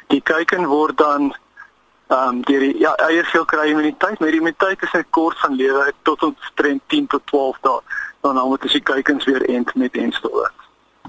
Die 0.07 0.21
kuiken 0.21 0.67
word 0.71 0.97
dan 0.97 1.33
ehm 2.09 2.29
um, 2.29 2.39
deur 2.47 2.63
die 2.65 2.79
ja, 2.81 2.95
eiergeel 3.05 3.45
kry 3.45 3.67
immuniteit, 3.69 4.19
maar 4.19 4.31
die 4.31 4.39
immuniteit 4.39 4.81
is 4.87 4.95
'n 4.97 5.05
kort 5.09 5.39
van 5.39 5.55
lewe 5.55 5.91
tot 6.03 6.23
omtrent 6.23 6.81
10 6.87 7.07
tot 7.07 7.21
12 7.25 7.57
dae. 7.61 7.81
Dan 8.21 8.35
dan 8.35 8.47
moet 8.47 8.61
die 8.61 8.81
kuikens 8.81 9.25
weer 9.25 9.43
ent 9.49 9.75
met 9.75 9.95
enstowwe. 9.95 10.49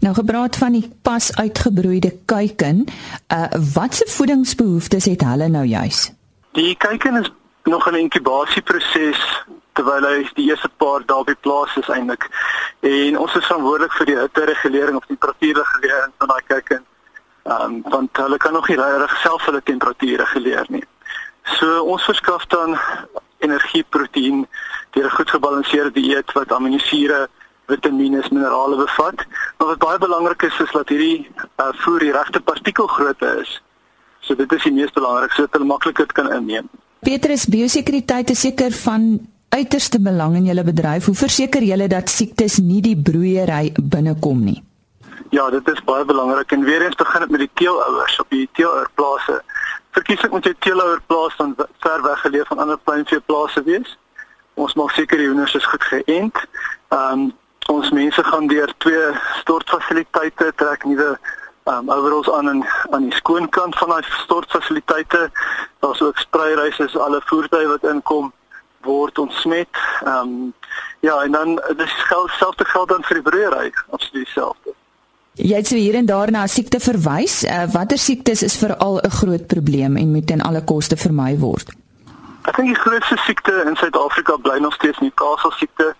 Nou 0.01 0.15
gepraat 0.15 0.57
van 0.57 0.73
die 0.73 0.89
pas 1.03 1.37
uitgebroeide 1.37 2.13
kuiken, 2.25 2.85
uh 3.29 3.45
watse 3.75 4.07
voedingsbehoeftes 4.09 5.05
het 5.05 5.21
hulle 5.21 5.49
nou 5.49 5.65
juis? 5.65 6.13
Die 6.53 6.77
kuiken 6.77 7.17
is 7.17 7.31
nog 7.65 7.91
'n 7.91 7.95
inkubasieproses 7.95 9.45
terwyl 9.73 10.05
hy 10.09 10.31
die 10.35 10.49
eerste 10.49 10.69
paar 10.77 11.05
dae 11.07 11.25
die 11.25 11.37
plaas 11.41 11.77
is 11.77 11.89
eintlik. 11.89 12.29
En 12.81 13.19
ons 13.19 13.35
is 13.35 13.47
verantwoordelik 13.47 13.93
vir 13.93 14.07
die 14.07 14.19
hitteregulering 14.19 14.97
of 14.97 15.07
temperatuurregulering 15.07 16.13
van 16.19 16.29
daai 16.29 16.43
kuiken. 16.47 16.85
Ehm 17.43 17.63
um, 17.63 17.83
want 17.83 18.17
hulle 18.17 18.37
kan 18.37 18.53
nog 18.53 18.69
nie 18.69 18.77
regtig 18.77 19.21
self 19.21 19.45
hulle 19.45 19.63
temperatuur 19.63 20.19
reguleer 20.19 20.67
nie. 20.69 20.85
So 21.43 21.83
ons 21.83 22.05
verskaf 22.05 22.47
dan 22.47 22.79
energie, 23.39 23.85
proteïen 23.89 24.49
deur 24.91 25.05
'n 25.05 25.17
goed 25.17 25.31
gebalanseerde 25.31 25.93
dieet 25.93 26.33
wat 26.33 26.53
aminosure 26.53 27.29
vitamiene, 27.71 28.23
minerale 28.31 28.77
bevat. 28.77 29.25
Maar 29.59 29.73
wat 29.73 29.83
baie 29.83 29.99
belangrik 29.99 30.43
is 30.49 30.61
is 30.61 30.73
dat 30.77 30.89
hierdie 30.93 31.27
uh, 31.57 31.71
voer 31.85 32.07
die 32.07 32.13
regte 32.15 32.41
partikelgrootte 32.41 33.35
is. 33.41 33.57
So 34.21 34.37
dit 34.37 34.53
is 34.53 34.63
die 34.69 34.77
mees 34.77 34.93
belangrikste 34.95 35.43
sodat 35.43 35.59
hulle 35.59 35.73
maklik 35.73 36.01
dit 36.03 36.13
kan 36.13 36.31
inneem. 36.33 36.69
Petrus, 37.01 37.47
biosekuriteit 37.49 38.31
is 38.31 38.43
seker 38.45 38.75
van 38.85 39.15
uiterste 39.51 40.01
belang 40.01 40.37
in 40.37 40.51
julle 40.51 40.65
bedryf. 40.65 41.09
Hoe 41.09 41.17
verseker 41.17 41.65
julle 41.65 41.89
dat 41.89 42.11
siektes 42.13 42.59
nie 42.63 42.83
die 42.85 42.97
broeiery 42.97 43.73
binnekom 43.81 44.45
nie? 44.45 44.61
Ja, 45.31 45.47
dit 45.51 45.69
is 45.71 45.83
baie 45.87 46.05
belangrik 46.05 46.53
en 46.53 46.65
weer 46.67 46.83
eens 46.83 46.99
begin 46.99 47.21
dit 47.21 47.31
met 47.31 47.41
die 47.45 47.51
teelouers 47.55 48.21
op 48.21 48.31
die 48.35 48.49
teelouerplase. 48.59 49.41
Verkies 49.95 50.23
ek 50.27 50.33
moet 50.35 50.47
jy 50.47 50.55
teelouer 50.67 51.03
plaas 51.11 51.37
dan 51.39 51.57
ver 51.83 52.03
weggeleë 52.07 52.47
van 52.49 52.63
ander 52.65 52.79
pluimveeplase 52.87 53.63
wees. 53.67 53.97
Ons 54.55 54.75
maak 54.79 54.95
seker 54.95 55.19
die 55.19 55.29
hoenders 55.31 55.55
is 55.59 55.71
goed 55.73 55.87
geënt. 55.93 56.43
Ehm 56.95 57.13
um, 57.13 57.31
ons 57.71 57.91
mense 57.91 58.25
gaan 58.25 58.47
deur 58.51 58.73
twee 58.83 59.07
stortfasiliteite 59.41 60.53
trek 60.57 60.85
nuwe 60.85 61.11
um, 61.71 61.91
overalls 61.91 62.31
aan 62.31 62.49
in 62.49 62.65
aan 62.91 63.09
die 63.09 63.15
skoonkant 63.15 63.79
van 63.79 63.89
daai 63.95 64.03
stortfasiliteite. 64.25 65.31
Daar's 65.85 66.03
ook 66.03 66.19
spreireise, 66.19 66.91
alle 66.99 67.23
voertuie 67.25 67.69
wat 67.71 67.87
inkom 67.93 68.33
word 68.87 69.19
ontsmet. 69.19 69.83
Ehm 70.05 70.17
um, 70.17 70.53
ja, 71.01 71.23
en 71.23 71.33
dan 71.33 71.63
dis 71.77 71.93
geld 71.93 72.31
selfde 72.31 72.65
geld 72.65 72.89
dan 72.89 73.05
vir 73.09 73.21
die 73.21 73.25
broeiery, 73.31 73.73
absoluut 73.91 74.25
dieselfde. 74.25 74.75
Jy 75.41 75.57
het 75.57 75.67
so 75.67 75.77
hier 75.77 75.95
en 75.95 76.07
daar 76.07 76.31
na 76.31 76.47
siekte 76.47 76.81
verwys. 76.81 77.45
Uh, 77.45 77.65
Watter 77.73 77.99
siektes 77.99 78.43
is 78.43 78.57
veral 78.57 79.01
'n 79.01 79.11
groot 79.11 79.47
probleem 79.47 79.97
en 79.97 80.13
moet 80.13 80.27
ten 80.27 80.41
alle 80.41 80.65
koste 80.65 80.97
vermy 80.97 81.39
word? 81.39 81.73
Ek 82.45 82.57
dink 82.57 82.69
die 82.69 82.83
grootste 82.83 83.17
siekte 83.17 83.65
in 83.67 83.77
Suid-Afrika 83.77 84.37
bly 84.37 84.59
nog 84.59 84.75
steeds 84.75 84.99
die 84.99 85.09
Newcastle 85.09 85.53
siekte. 85.53 85.95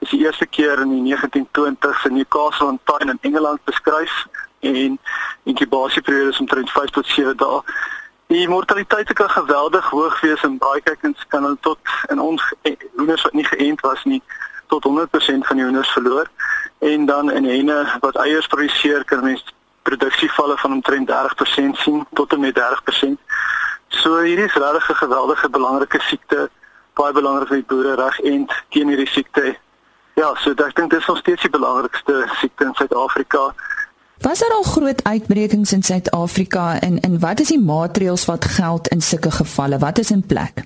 Is 0.00 0.10
die 0.10 0.20
eerste 0.24 0.46
keer 0.46 0.80
in 0.80 0.92
die 0.92 1.14
1920s 1.14 2.04
in 2.08 2.14
Newcastle 2.14 2.66
on 2.66 2.80
Tyne 2.84 3.10
in 3.10 3.18
Engeland 3.20 3.64
beskryf 3.64 4.26
en 4.60 4.98
inkubasieperiode 5.44 6.30
is 6.30 6.40
omtrent 6.40 6.70
5 6.70 6.90
tot 6.90 7.06
7 7.06 7.36
dae. 7.36 7.60
Die 8.30 8.48
mortaliteit 8.48 9.12
kan 9.12 9.30
geweldig 9.30 9.86
hoog 9.90 10.20
wees 10.20 10.42
en 10.46 10.58
baie 10.58 10.80
kykens 10.80 11.24
kan 11.28 11.42
hulle 11.42 11.58
tot 11.60 11.78
in 12.08 12.20
ons 12.20 12.42
hoenders 12.96 13.24
wat 13.26 13.32
nie 13.32 13.44
geënt 13.44 13.80
was 13.80 14.04
nie 14.04 14.22
tot 14.70 14.86
100% 14.86 15.48
van 15.48 15.56
die 15.58 15.64
hoenders 15.64 15.92
verloor 15.96 16.28
en 16.78 17.06
dan 17.06 17.30
in 17.30 17.44
henne 17.44 17.78
wat 18.00 18.16
eiers 18.16 18.46
produseer 18.46 19.04
kan 19.04 19.24
mens 19.24 19.42
produksievalle 19.82 20.56
van 20.58 20.72
omtrent 20.72 21.10
30% 21.10 21.80
sien 21.82 22.06
tot 22.12 22.32
en 22.32 22.40
met 22.40 22.58
30%. 22.58 23.18
So 23.88 24.20
hierdie 24.22 24.46
is 24.46 24.54
regtig 24.54 24.90
'n 24.90 25.02
geweldige 25.04 25.50
belangrike 25.50 26.00
siekte, 26.00 26.50
baie 26.94 27.12
belangrik 27.12 27.48
vir 27.48 27.56
die 27.56 27.70
boere 27.74 27.94
reg 27.94 28.20
en 28.20 28.46
teen 28.70 28.88
hierdie 28.88 29.10
siekte. 29.16 29.56
Ja, 30.20 30.34
so 30.36 30.52
ek 30.52 30.74
dink 30.76 30.90
dit 30.92 31.00
is 31.00 31.06
nog 31.08 31.18
steeds 31.18 31.46
die 31.46 31.50
belangrikste 31.50 32.24
siekte 32.40 32.66
in 32.68 32.74
Suid-Afrika. 32.76 33.54
Was 34.20 34.42
daar 34.42 34.52
al 34.52 34.66
groot 34.68 35.04
uitbrekings 35.04 35.72
in 35.72 35.82
Suid-Afrika 35.82 36.80
en 36.80 36.98
en 37.00 37.20
wat 37.20 37.40
is 37.40 37.52
die 37.54 37.60
maatreëls 37.60 38.26
wat 38.28 38.44
geld 38.44 38.88
in 38.88 39.00
sulke 39.00 39.30
gevalle? 39.30 39.78
Wat 39.78 39.98
is 39.98 40.10
in 40.10 40.26
plek? 40.32 40.64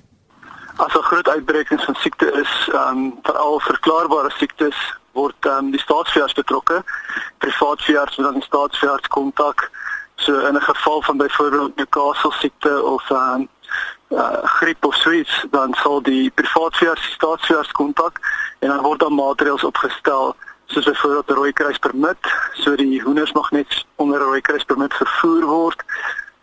As 0.75 0.93
'n 0.95 1.07
groot 1.11 1.29
uitbreking 1.29 1.81
van 1.81 1.95
siekte 1.95 2.31
is, 2.43 2.53
ehm 2.73 2.97
um, 2.97 3.19
veral 3.23 3.59
verklaarbare 3.59 4.31
siektes 4.37 4.79
word 5.11 5.45
ehm 5.45 5.57
um, 5.57 5.71
die 5.71 5.83
staatsveearts 5.85 6.33
betrokke. 6.33 6.83
Privaat 7.37 7.81
veearts 7.81 8.17
moet 8.17 8.25
dan 8.25 8.39
die 8.41 8.49
staatsveearts 8.49 9.07
kontak. 9.07 9.69
So 10.15 10.39
in 10.39 10.55
'n 10.55 10.67
geval 10.71 11.01
van 11.01 11.17
byvoorbeeld 11.17 11.75
Newcastle 11.75 12.31
siekte 12.31 12.83
of 12.83 13.09
ehm 13.09 13.39
um, 13.39 13.47
uh, 14.09 14.43
griep 14.43 14.85
of 14.85 14.95
sweets, 14.95 15.45
dan 15.51 15.73
sal 15.73 16.01
die 16.01 16.29
privaat 16.29 16.75
veearts 16.75 17.01
die 17.01 17.13
staatsveearts 17.13 17.71
kontak 17.71 18.19
en 18.59 18.69
dan 18.69 18.81
word 18.81 18.99
dan 18.99 19.13
maatreëls 19.13 19.63
opgestel 19.63 20.35
soos 20.65 20.85
byvoorbeeld 20.85 21.29
'n 21.29 21.33
rooi 21.33 21.53
kruis 21.53 21.77
permit, 21.77 22.17
so 22.53 22.75
die 22.75 23.01
hoenders 23.01 23.31
mag 23.31 23.51
net 23.51 23.85
onder 23.95 24.19
'n 24.19 24.23
rooi 24.23 24.41
kruis 24.41 24.63
permit 24.63 24.93
vervoer 24.93 25.45
word 25.45 25.83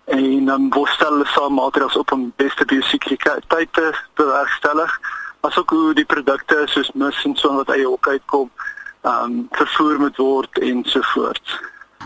en 0.04 0.44
dan 0.44 0.70
word 0.70 0.90
stel 0.90 1.12
hulle 1.12 1.26
saam 1.26 1.54
maatreëls 1.54 1.96
op 1.96 2.12
om 2.12 2.32
beste 2.36 2.64
biosekuriteit 2.64 3.72
te 3.72 3.92
bewerkstellig, 4.14 5.00
asook 5.40 5.70
hoe 5.70 5.94
die 5.94 6.04
produkte 6.04 6.62
soos 6.66 6.90
mis 6.94 7.24
en 7.24 7.36
so 7.36 7.54
wat 7.54 7.68
eie 7.68 7.86
hoek 7.86 8.08
uitkom, 8.08 8.50
ehm 9.02 9.24
um, 9.24 9.48
vervoer 9.50 9.98
moet 9.98 10.16
word 10.16 10.58
en 10.58 10.84
so 10.84 11.00
voort. 11.02 11.60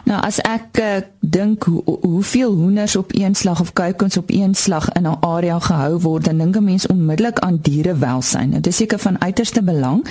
Nou 0.06 0.18
as 0.22 0.36
ek 0.46 0.78
uh, 0.78 0.98
dink 1.18 1.64
hoe 1.66 1.80
hoeveel 1.84 2.52
hoenders 2.54 2.94
op 2.96 3.10
een 3.10 3.34
slag 3.34 3.60
of 3.60 3.72
kuikens 3.72 4.16
op 4.16 4.30
een 4.30 4.54
slag 4.54 4.86
in 4.92 5.02
'n 5.02 5.18
area 5.20 5.58
gehou 5.58 5.98
word, 6.00 6.24
dan 6.24 6.38
dink 6.38 6.56
'n 6.56 6.64
mens 6.64 6.86
onmiddellik 6.86 7.38
aan 7.38 7.58
dierewelsyn. 7.62 8.50
Dit 8.50 8.66
is 8.66 8.76
seker 8.76 8.98
van 8.98 9.20
uiterste 9.22 9.62
belang. 9.62 10.06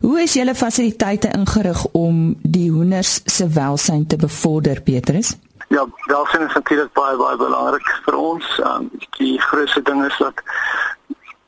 Hoe 0.00 0.20
is 0.20 0.32
julle 0.32 0.54
fasiliteite 0.54 1.28
ingerig 1.28 1.86
om 1.86 2.34
die 2.42 2.70
hoenders 2.70 3.20
se 3.24 3.48
welsyn 3.48 4.06
te 4.06 4.16
bevorder, 4.16 4.80
Petrus? 4.80 5.36
Ja, 5.68 5.86
welsyn 6.06 6.46
is 6.46 6.54
natuurlik 6.54 6.92
baie 6.92 7.16
baie 7.16 7.36
belangrik 7.36 8.00
vir 8.04 8.14
ons. 8.16 8.60
Um, 8.64 8.90
die 9.18 9.40
grootste 9.40 9.82
ding 9.82 10.04
is 10.04 10.16
dat 10.18 10.42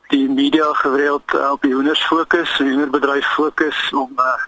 die 0.07 0.29
media 0.29 0.73
gereeld 0.73 1.33
uh, 1.35 1.51
op 1.51 1.61
die 1.61 1.73
hoenders 1.73 2.05
fokus, 2.05 2.57
die 2.57 2.67
hoenderbedryf 2.67 3.25
fokus 3.25 3.91
om 3.93 4.11
uh, 4.15 4.39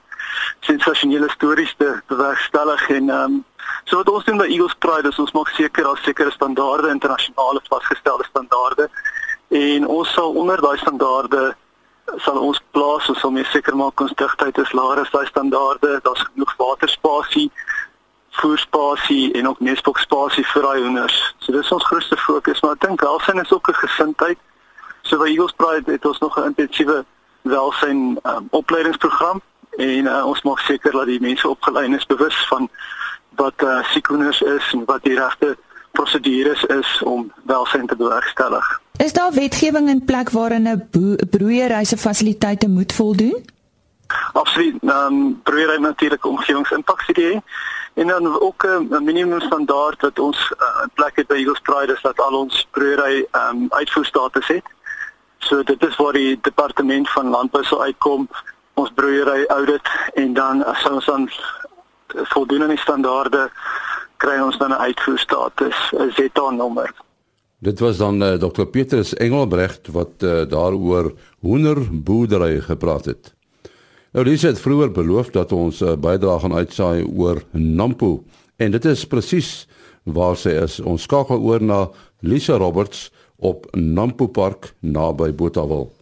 sensasionele 0.60 1.30
stories 1.30 1.74
te 1.78 2.02
bewerkstellig 2.08 2.89
en 2.89 3.10
ehm 3.10 3.24
um, 3.24 3.46
so 3.86 3.98
wat 3.98 4.10
ons 4.10 4.26
doen 4.26 4.38
by 4.38 4.50
Eagles 4.50 4.76
Pride 4.80 5.08
is 5.08 5.20
ons 5.20 5.32
maak 5.32 5.48
seker 5.48 5.84
daar 5.84 6.00
sekere 6.04 6.32
standaarde 6.32 6.89
internasionale 6.89 7.62
vasgestelde 7.70 8.24
standaarde 8.30 8.89
en 9.50 9.88
ons 9.88 10.13
sal 10.13 10.36
onder 10.36 10.62
daai 10.62 10.78
standaarde 10.78 11.56
sal 12.20 12.39
ons 12.41 12.60
plaas 12.76 13.08
ons 13.10 13.20
sal 13.22 13.32
meer 13.32 13.48
seker 13.52 13.76
maak 13.78 14.02
ons 14.04 14.13
digtheid 14.20 14.58
is 14.58 14.74
laer 14.76 15.02
as 15.02 15.12
daai 15.13 15.26
standaarde, 15.30 16.00
daar's 16.04 16.24
genoeg 16.32 16.54
waterspasie, 16.60 17.48
voerspasie 18.41 19.32
en 19.38 19.48
ook 19.52 19.60
nesbokspasie 19.60 20.46
vir 20.54 20.67
daai 20.67 20.82
hoenders. 20.82 21.20
So 21.39 21.56
dis 21.56 21.72
ons 21.72 21.88
grootste 21.88 22.17
fokus, 22.17 22.62
maar 22.63 22.78
ek 22.78 22.88
dink 22.88 23.06
welsyn 23.06 23.44
is 23.44 23.52
ook 23.52 23.70
'n 23.70 23.82
gesindheid. 23.84 24.39
So 25.04 25.17
by 25.17 25.30
Eagles 25.30 25.56
Pride 25.58 25.91
het 25.91 26.06
ons 26.06 26.20
nog 26.20 26.38
'n 26.38 26.52
intensiewe 26.52 27.06
welsyn 27.44 28.20
um, 28.24 28.48
opleidingsprogram 28.52 29.41
en 29.77 30.05
uh, 30.05 30.25
ons 30.25 30.41
maak 30.41 30.60
seker 30.60 30.91
dat 30.91 31.05
die 31.05 31.21
mense 31.21 31.49
opgelei 31.49 31.95
is 31.95 32.05
bewus 32.05 32.47
van 32.47 32.69
wat 33.39 33.63
uh, 33.63 33.84
siekhoenders 33.93 34.41
is 34.41 34.73
en 34.73 34.86
wat 34.86 35.03
die 35.03 35.15
regte 35.15 35.57
prosedures 35.91 36.63
is 36.63 37.01
om 37.03 37.31
welsyn 37.43 37.88
te 37.88 37.95
bewerkstellig. 37.95 38.81
Is 38.97 39.13
daar 39.13 39.34
wetgewing 39.34 39.89
in 39.89 40.05
plek 40.05 40.29
waarin 40.29 40.67
'n 40.67 40.88
broeieryse 41.29 41.97
fasiliteite 41.97 42.69
moet 42.69 42.93
voldoen? 42.93 43.45
Absoluut. 44.34 44.75
Ehm 44.81 45.13
um, 45.13 45.41
broeiery 45.43 45.77
natuurlik 45.77 46.25
omgewingsimpakstudie 46.25 47.41
en 47.93 48.07
dan 48.07 48.39
ook 48.39 48.65
'n 48.65 49.03
minimum 49.03 49.41
standaard 49.41 50.01
wat 50.01 50.19
ons 50.19 50.53
uh, 50.60 50.81
in 50.84 50.89
plek 50.93 51.15
het 51.15 51.27
by 51.27 51.36
Eagles 51.36 51.60
Pride 51.60 51.93
is 51.93 52.01
dat 52.01 52.19
al 52.19 52.34
ons 52.34 52.67
broeiery 52.71 53.25
ehm 53.31 53.55
um, 53.55 53.65
uitvoerstatus 53.69 54.47
het. 54.47 54.65
So 55.38 55.63
dit 55.63 55.86
is 55.86 55.95
waar 55.95 56.13
die 56.13 56.39
departement 56.41 57.10
van 57.10 57.27
landbou 57.27 57.63
sou 57.63 57.81
uitkom 57.81 58.29
ons 58.82 58.94
broeiery 58.98 59.46
audit 59.54 59.94
en 60.20 60.34
dan 60.34 60.63
as 60.65 60.86
ons 60.89 61.06
dan 61.06 61.30
voldoen 62.34 62.65
aan 62.65 62.76
die 62.76 62.82
standaarde 62.82 63.48
kry 64.22 64.38
ons 64.41 64.58
dan 64.58 64.72
'n 64.72 64.84
uitvoerstatus, 64.88 65.78
'n 65.98 66.12
ZA 66.15 66.50
nommer. 66.50 66.91
Dit 67.58 67.80
was 67.80 67.98
dan 67.98 68.22
uh, 68.22 68.34
eh, 68.34 68.39
Dr 68.39 68.65
Petrus 68.65 69.13
Engelbrecht 69.13 69.88
wat 69.88 70.10
uh, 70.20 70.46
daaroor 70.50 71.13
hoenderboerdery 71.39 72.60
gepraat 72.62 73.06
het. 73.06 73.34
Nou 74.12 74.26
Lisa 74.26 74.48
het 74.48 74.60
vroeër 74.60 74.91
beloof 74.91 75.30
dat 75.30 75.52
ons 75.52 75.80
'n 75.80 75.86
uh, 75.86 75.96
bydrae 75.96 76.39
gaan 76.39 76.54
uitsaai 76.54 77.06
oor 77.17 77.44
Nampo 77.52 78.24
en 78.58 78.72
dit 78.72 78.86
is 78.86 79.08
presies 79.08 79.67
waar 80.04 80.36
sy 80.36 80.50
is. 80.50 80.80
Ons 80.80 81.02
skakel 81.02 81.39
oor 81.39 81.62
na 81.62 81.89
Lisa 82.20 82.58
Roberts 82.58 83.12
op 83.38 83.67
Nampo 83.76 84.28
Park 84.28 84.74
naby 84.80 85.34
Botawil. 85.34 86.00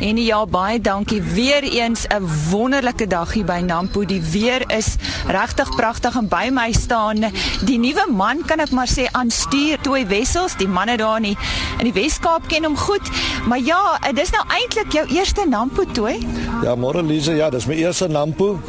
En 0.00 0.16
ja, 0.16 0.46
baie 0.46 0.80
dankie 0.80 1.22
weer 1.22 1.62
eens 1.62 2.04
'n 2.06 2.50
wonderlike 2.50 3.06
dag 3.06 3.32
hier 3.32 3.44
by 3.44 3.62
Nampo. 3.66 4.04
Die 4.04 4.22
weer 4.22 4.70
is 4.76 4.96
regtig 5.26 5.76
pragtig 5.76 6.16
en 6.16 6.28
by 6.28 6.48
my 6.52 6.72
staan 6.72 7.16
die 7.64 7.78
nuwe 7.78 8.06
man 8.10 8.44
kan 8.46 8.58
ek 8.58 8.70
maar 8.70 8.88
sê 8.88 9.08
aanstuur 9.10 9.80
Toy 9.80 10.06
Wessels. 10.06 10.56
Die 10.56 10.68
manne 10.68 10.96
daar 10.96 11.16
in 11.16 11.22
die, 11.22 11.38
in 11.78 11.92
die 11.92 12.02
Weskaap 12.02 12.42
ken 12.46 12.64
hom 12.64 12.76
goed. 12.76 13.08
Maar 13.46 13.58
ja, 13.58 13.98
dis 14.12 14.30
nou 14.30 14.44
eintlik 14.48 14.92
jou 14.92 15.06
eerste 15.06 15.44
Nampo 15.48 15.84
Toy? 15.92 16.26
Ja, 16.62 16.74
môre 16.74 17.02
Lise, 17.02 17.32
ja, 17.32 17.50
dis 17.50 17.66
my 17.66 17.74
eerste 17.74 18.08
Nampo. 18.08 18.60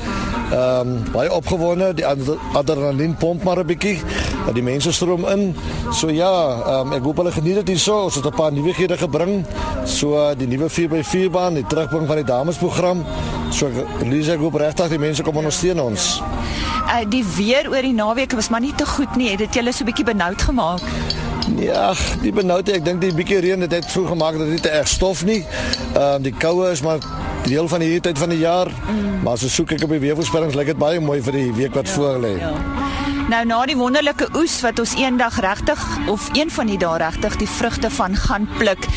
Ehm 0.52 0.88
um, 0.88 1.04
baie 1.12 1.34
opgewonde, 1.34 1.94
die 1.94 2.06
adrenalien 2.54 3.16
pomp 3.16 3.44
maar 3.44 3.60
'n 3.60 3.66
bietjie. 3.66 4.00
Die 4.54 4.64
mense 4.64 4.92
stroom 4.92 5.28
in. 5.28 5.56
So 5.92 6.10
ja, 6.10 6.64
ehm 6.66 6.88
um, 6.88 6.94
ek 6.94 7.04
hoop 7.04 7.18
hulle 7.18 7.32
geniet 7.32 7.56
dit 7.56 7.68
hierso. 7.68 8.04
Ons 8.04 8.16
het 8.16 8.26
'n 8.26 8.36
paar 8.36 8.54
nuwighede 8.54 8.98
gebring. 8.98 9.46
So 9.86 10.36
die 10.38 10.48
nuwe 10.48 10.70
4x4 10.70 11.17
baan, 11.30 11.58
die 11.58 11.66
terugbring 11.66 12.06
van 12.08 12.20
die 12.22 12.26
damesprogram. 12.28 13.04
So 13.52 13.70
Lisa, 14.06 14.36
ek 14.36 14.44
hoop 14.44 14.60
regtig 14.62 14.94
die 14.94 15.02
mense 15.02 15.26
kom 15.26 15.40
ondersteun 15.42 15.82
ons. 15.82 16.18
Uh 16.88 17.02
die 17.10 17.24
weer 17.36 17.70
oor 17.72 17.82
die 17.82 17.96
naweek 17.96 18.36
was 18.38 18.50
maar 18.54 18.62
nie 18.64 18.76
te 18.78 18.86
goed 18.86 19.16
nie. 19.20 19.32
Het 19.34 19.46
dit 19.48 19.60
julle 19.60 19.74
so 19.74 19.84
'n 19.84 19.90
bietjie 19.90 20.06
benoud 20.06 20.42
gemaak? 20.42 20.82
Ja, 21.56 21.94
die 22.22 22.32
benoudheid, 22.32 22.78
ek 22.78 22.86
dink 22.86 23.02
die 23.02 23.14
bietjie 23.14 23.40
reën 23.40 23.62
het 23.62 23.70
dit 23.70 23.86
so 23.90 24.06
gemaak 24.06 24.38
dat 24.38 24.48
dit 24.48 24.62
te 24.62 24.70
erg 24.70 24.88
stof 24.88 25.26
nie. 25.26 25.46
Ehm 25.94 26.16
um, 26.16 26.22
die 26.22 26.34
koue 26.34 26.72
is 26.72 26.82
maar 26.82 27.00
deel 27.48 27.68
van 27.68 27.82
hierdie 27.82 28.02
tyd 28.02 28.18
van 28.18 28.30
die 28.30 28.40
jaar. 28.40 28.68
Mm. 28.68 29.24
Maar 29.24 29.34
as 29.34 29.40
so 29.40 29.48
soek 29.48 29.72
ek 29.72 29.84
op 29.84 29.90
die 29.90 30.04
weervoorspellings, 30.04 30.56
lyk 30.56 30.66
dit 30.66 30.78
baie 30.78 31.00
mooi 31.00 31.22
vir 31.22 31.34
die 31.34 31.54
week 31.54 31.74
wat 31.74 31.88
ja, 31.88 31.94
voor 31.94 32.20
lê. 32.20 32.38
Ja. 32.38 32.54
Nou 33.28 33.46
na 33.46 33.66
die 33.68 33.76
wonderlike 33.76 34.30
oes 34.40 34.62
wat 34.64 34.80
ons 34.80 34.94
eendag 34.96 35.40
regtig 35.44 35.82
of 36.08 36.30
een 36.34 36.52
van 36.52 36.70
die 36.72 36.78
dae 36.80 36.98
regtig 37.02 37.36
die 37.36 37.50
vrugte 37.50 37.90
van 37.92 38.16
gaan 38.16 38.48
pluk. 38.58 38.88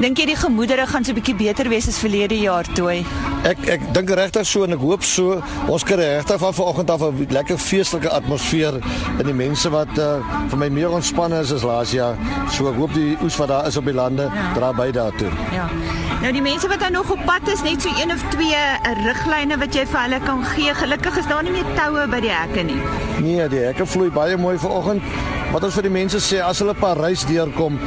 Dink 0.00 0.16
jy 0.16 0.30
die 0.30 0.36
gemoedere 0.40 0.86
gaan 0.88 1.04
so 1.04 1.12
'n 1.12 1.14
bietjie 1.18 1.34
beter 1.36 1.68
wees 1.68 1.86
as 1.88 1.98
verlede 2.00 2.34
jaar 2.40 2.64
toe? 2.72 3.04
Ek 3.44 3.58
ek 3.68 3.82
dink 3.92 4.08
regtig 4.08 4.46
so 4.46 4.64
en 4.64 4.72
ek 4.72 4.80
hoop 4.80 5.02
so. 5.02 5.42
Ons 5.68 5.84
kry 5.84 5.96
regtig 5.96 6.38
van 6.40 6.54
vanoggend 6.54 6.90
af 6.90 7.02
'n 7.02 7.26
lekker 7.28 7.58
feestelike 7.58 8.08
atmosfeer 8.08 8.80
en 9.18 9.24
die 9.24 9.34
mense 9.34 9.68
wat 9.70 9.92
uh, 9.98 10.24
vir 10.48 10.58
my 10.58 10.68
meer 10.68 10.90
ontspanne 10.90 11.40
is 11.40 11.52
as 11.52 11.62
laas 11.62 11.92
jaar. 11.92 12.16
So 12.48 12.70
ek 12.70 12.76
hoop 12.76 12.94
die 12.94 13.18
oes 13.22 13.36
wat 13.36 13.48
daar 13.48 13.66
is 13.66 13.76
op 13.76 13.84
die 13.84 13.94
lande 13.94 14.22
ja. 14.22 14.52
dra 14.54 14.72
by 14.72 14.90
daartoe. 14.90 15.28
Ja. 15.52 15.68
Nou 16.22 16.32
die 16.32 16.42
mense 16.42 16.68
wat 16.68 16.80
dan 16.80 16.92
nog 16.92 17.10
op 17.10 17.20
pad 17.26 17.48
is, 17.48 17.62
net 17.62 17.82
so 17.82 17.88
een 18.00 18.12
of 18.12 18.24
twee 18.30 18.56
riglyne 19.04 19.58
wat 19.58 19.74
jy 19.74 19.86
vir 19.86 20.00
hulle 20.00 20.20
kan 20.20 20.44
gee. 20.44 20.74
Gelukkig 20.74 21.16
is 21.18 21.26
daar 21.26 21.42
nie 21.42 21.52
meer 21.52 21.68
toue 21.76 22.08
by 22.08 22.20
die 22.20 22.32
hekke 22.32 22.62
nie. 22.62 22.80
Nee, 23.20 23.48
die 23.48 23.64
hekke 23.68 23.86
vloei 23.86 24.10
baie 24.10 24.36
mooi 24.36 24.58
vanoggend. 24.58 25.02
Wat 25.50 25.64
ons 25.66 25.74
vir 25.74 25.88
die 25.88 25.90
mense 25.90 26.20
sê 26.22 26.38
as 26.46 26.60
hulle 26.62 26.76
pa 26.78 26.92
reis 26.94 27.24
deurkom, 27.26 27.78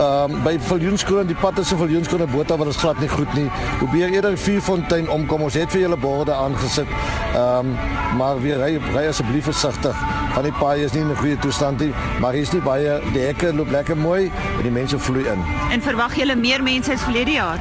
ehm 0.00 0.32
um, 0.32 0.36
by 0.44 0.54
Viljoenskroon, 0.70 1.28
die 1.28 1.36
pad 1.36 1.58
tussen 1.60 1.76
Viljoenskroon 1.76 2.24
en 2.24 2.30
Botha 2.32 2.56
wat 2.56 2.70
is 2.72 2.78
glad 2.80 3.00
nie 3.02 3.10
goed 3.12 3.28
nie. 3.36 3.44
Probeer 3.82 4.14
eerder 4.14 4.38
Vierfontein 4.40 5.10
omkom. 5.12 5.44
Ons 5.44 5.58
het 5.60 5.68
vir 5.74 5.82
julle 5.82 5.98
borde 6.00 6.32
aangesit. 6.32 6.88
Ehm 7.34 7.74
um, 7.74 7.76
maar 8.16 8.40
weer 8.42 8.56
ry 8.58 8.72
ry 8.94 9.04
asseblief 9.10 9.44
versigtig. 9.50 10.00
Van 10.32 10.48
die 10.48 10.54
paai 10.62 10.84
is 10.86 10.96
nie 10.96 11.02
in 11.02 11.12
'n 11.12 11.20
goeie 11.20 11.38
toestand 11.38 11.80
nie, 11.80 11.92
maar 12.20 12.32
hier 12.32 12.42
is 12.42 12.52
nie 12.52 12.62
baie 12.62 12.98
die 13.12 13.26
hekke 13.26 13.52
loop 13.52 13.70
lekker 13.70 13.96
mooi 13.96 14.32
en 14.56 14.62
die 14.62 14.72
mense 14.80 14.98
vloei 14.98 15.28
in. 15.28 15.44
En 15.70 15.82
verwag 15.82 16.16
julle 16.16 16.36
meer 16.36 16.62
mense 16.62 16.92
as 16.92 17.02
verlede 17.02 17.32
jaar? 17.32 17.60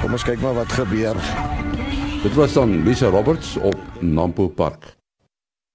Kom 0.00 0.12
ons 0.12 0.24
kyk 0.24 0.40
maar 0.40 0.54
wat 0.54 0.72
gebeur. 0.72 1.16
Dit 2.22 2.34
was 2.34 2.52
dan 2.52 2.84
Lisa 2.84 3.06
Roberts 3.06 3.56
op 3.56 3.76
Nampo 4.00 4.48
Park. 4.48 5.03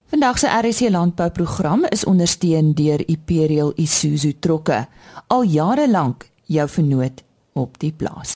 Vandag 0.10 0.40
se 0.40 0.48
RC 0.48 0.90
landbouprogram 0.90 1.86
is 1.90 2.04
ondersteun 2.04 2.74
deur 2.74 3.04
Imperial 3.06 3.74
Isuzu 3.76 4.32
trokke. 4.40 4.88
Al 5.28 5.44
jare 5.44 5.86
lank 5.90 6.26
jou 6.46 6.66
vernoot 6.70 7.22
op 7.54 7.78
die 7.78 7.92
plaas. 7.94 8.34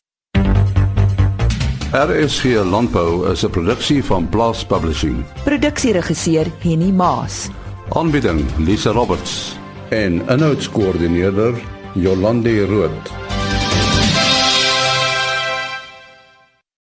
RC 1.94 2.62
Landbou 2.66 3.32
is 3.32 3.44
'n 3.44 3.50
produksie 3.50 4.04
van 4.04 4.30
Blast 4.30 4.68
Publishing. 4.68 5.26
Produksieregisseur 5.44 6.52
Henny 6.60 6.92
Maas. 6.92 7.50
Aanbieding 7.90 8.46
Lisa 8.58 8.92
Roberts 8.92 9.56
en 9.90 10.22
'n 10.28 10.40
notas 10.40 10.70
koördineerder 10.70 11.54
Jolande 11.94 12.66
Rooi. 12.66 13.43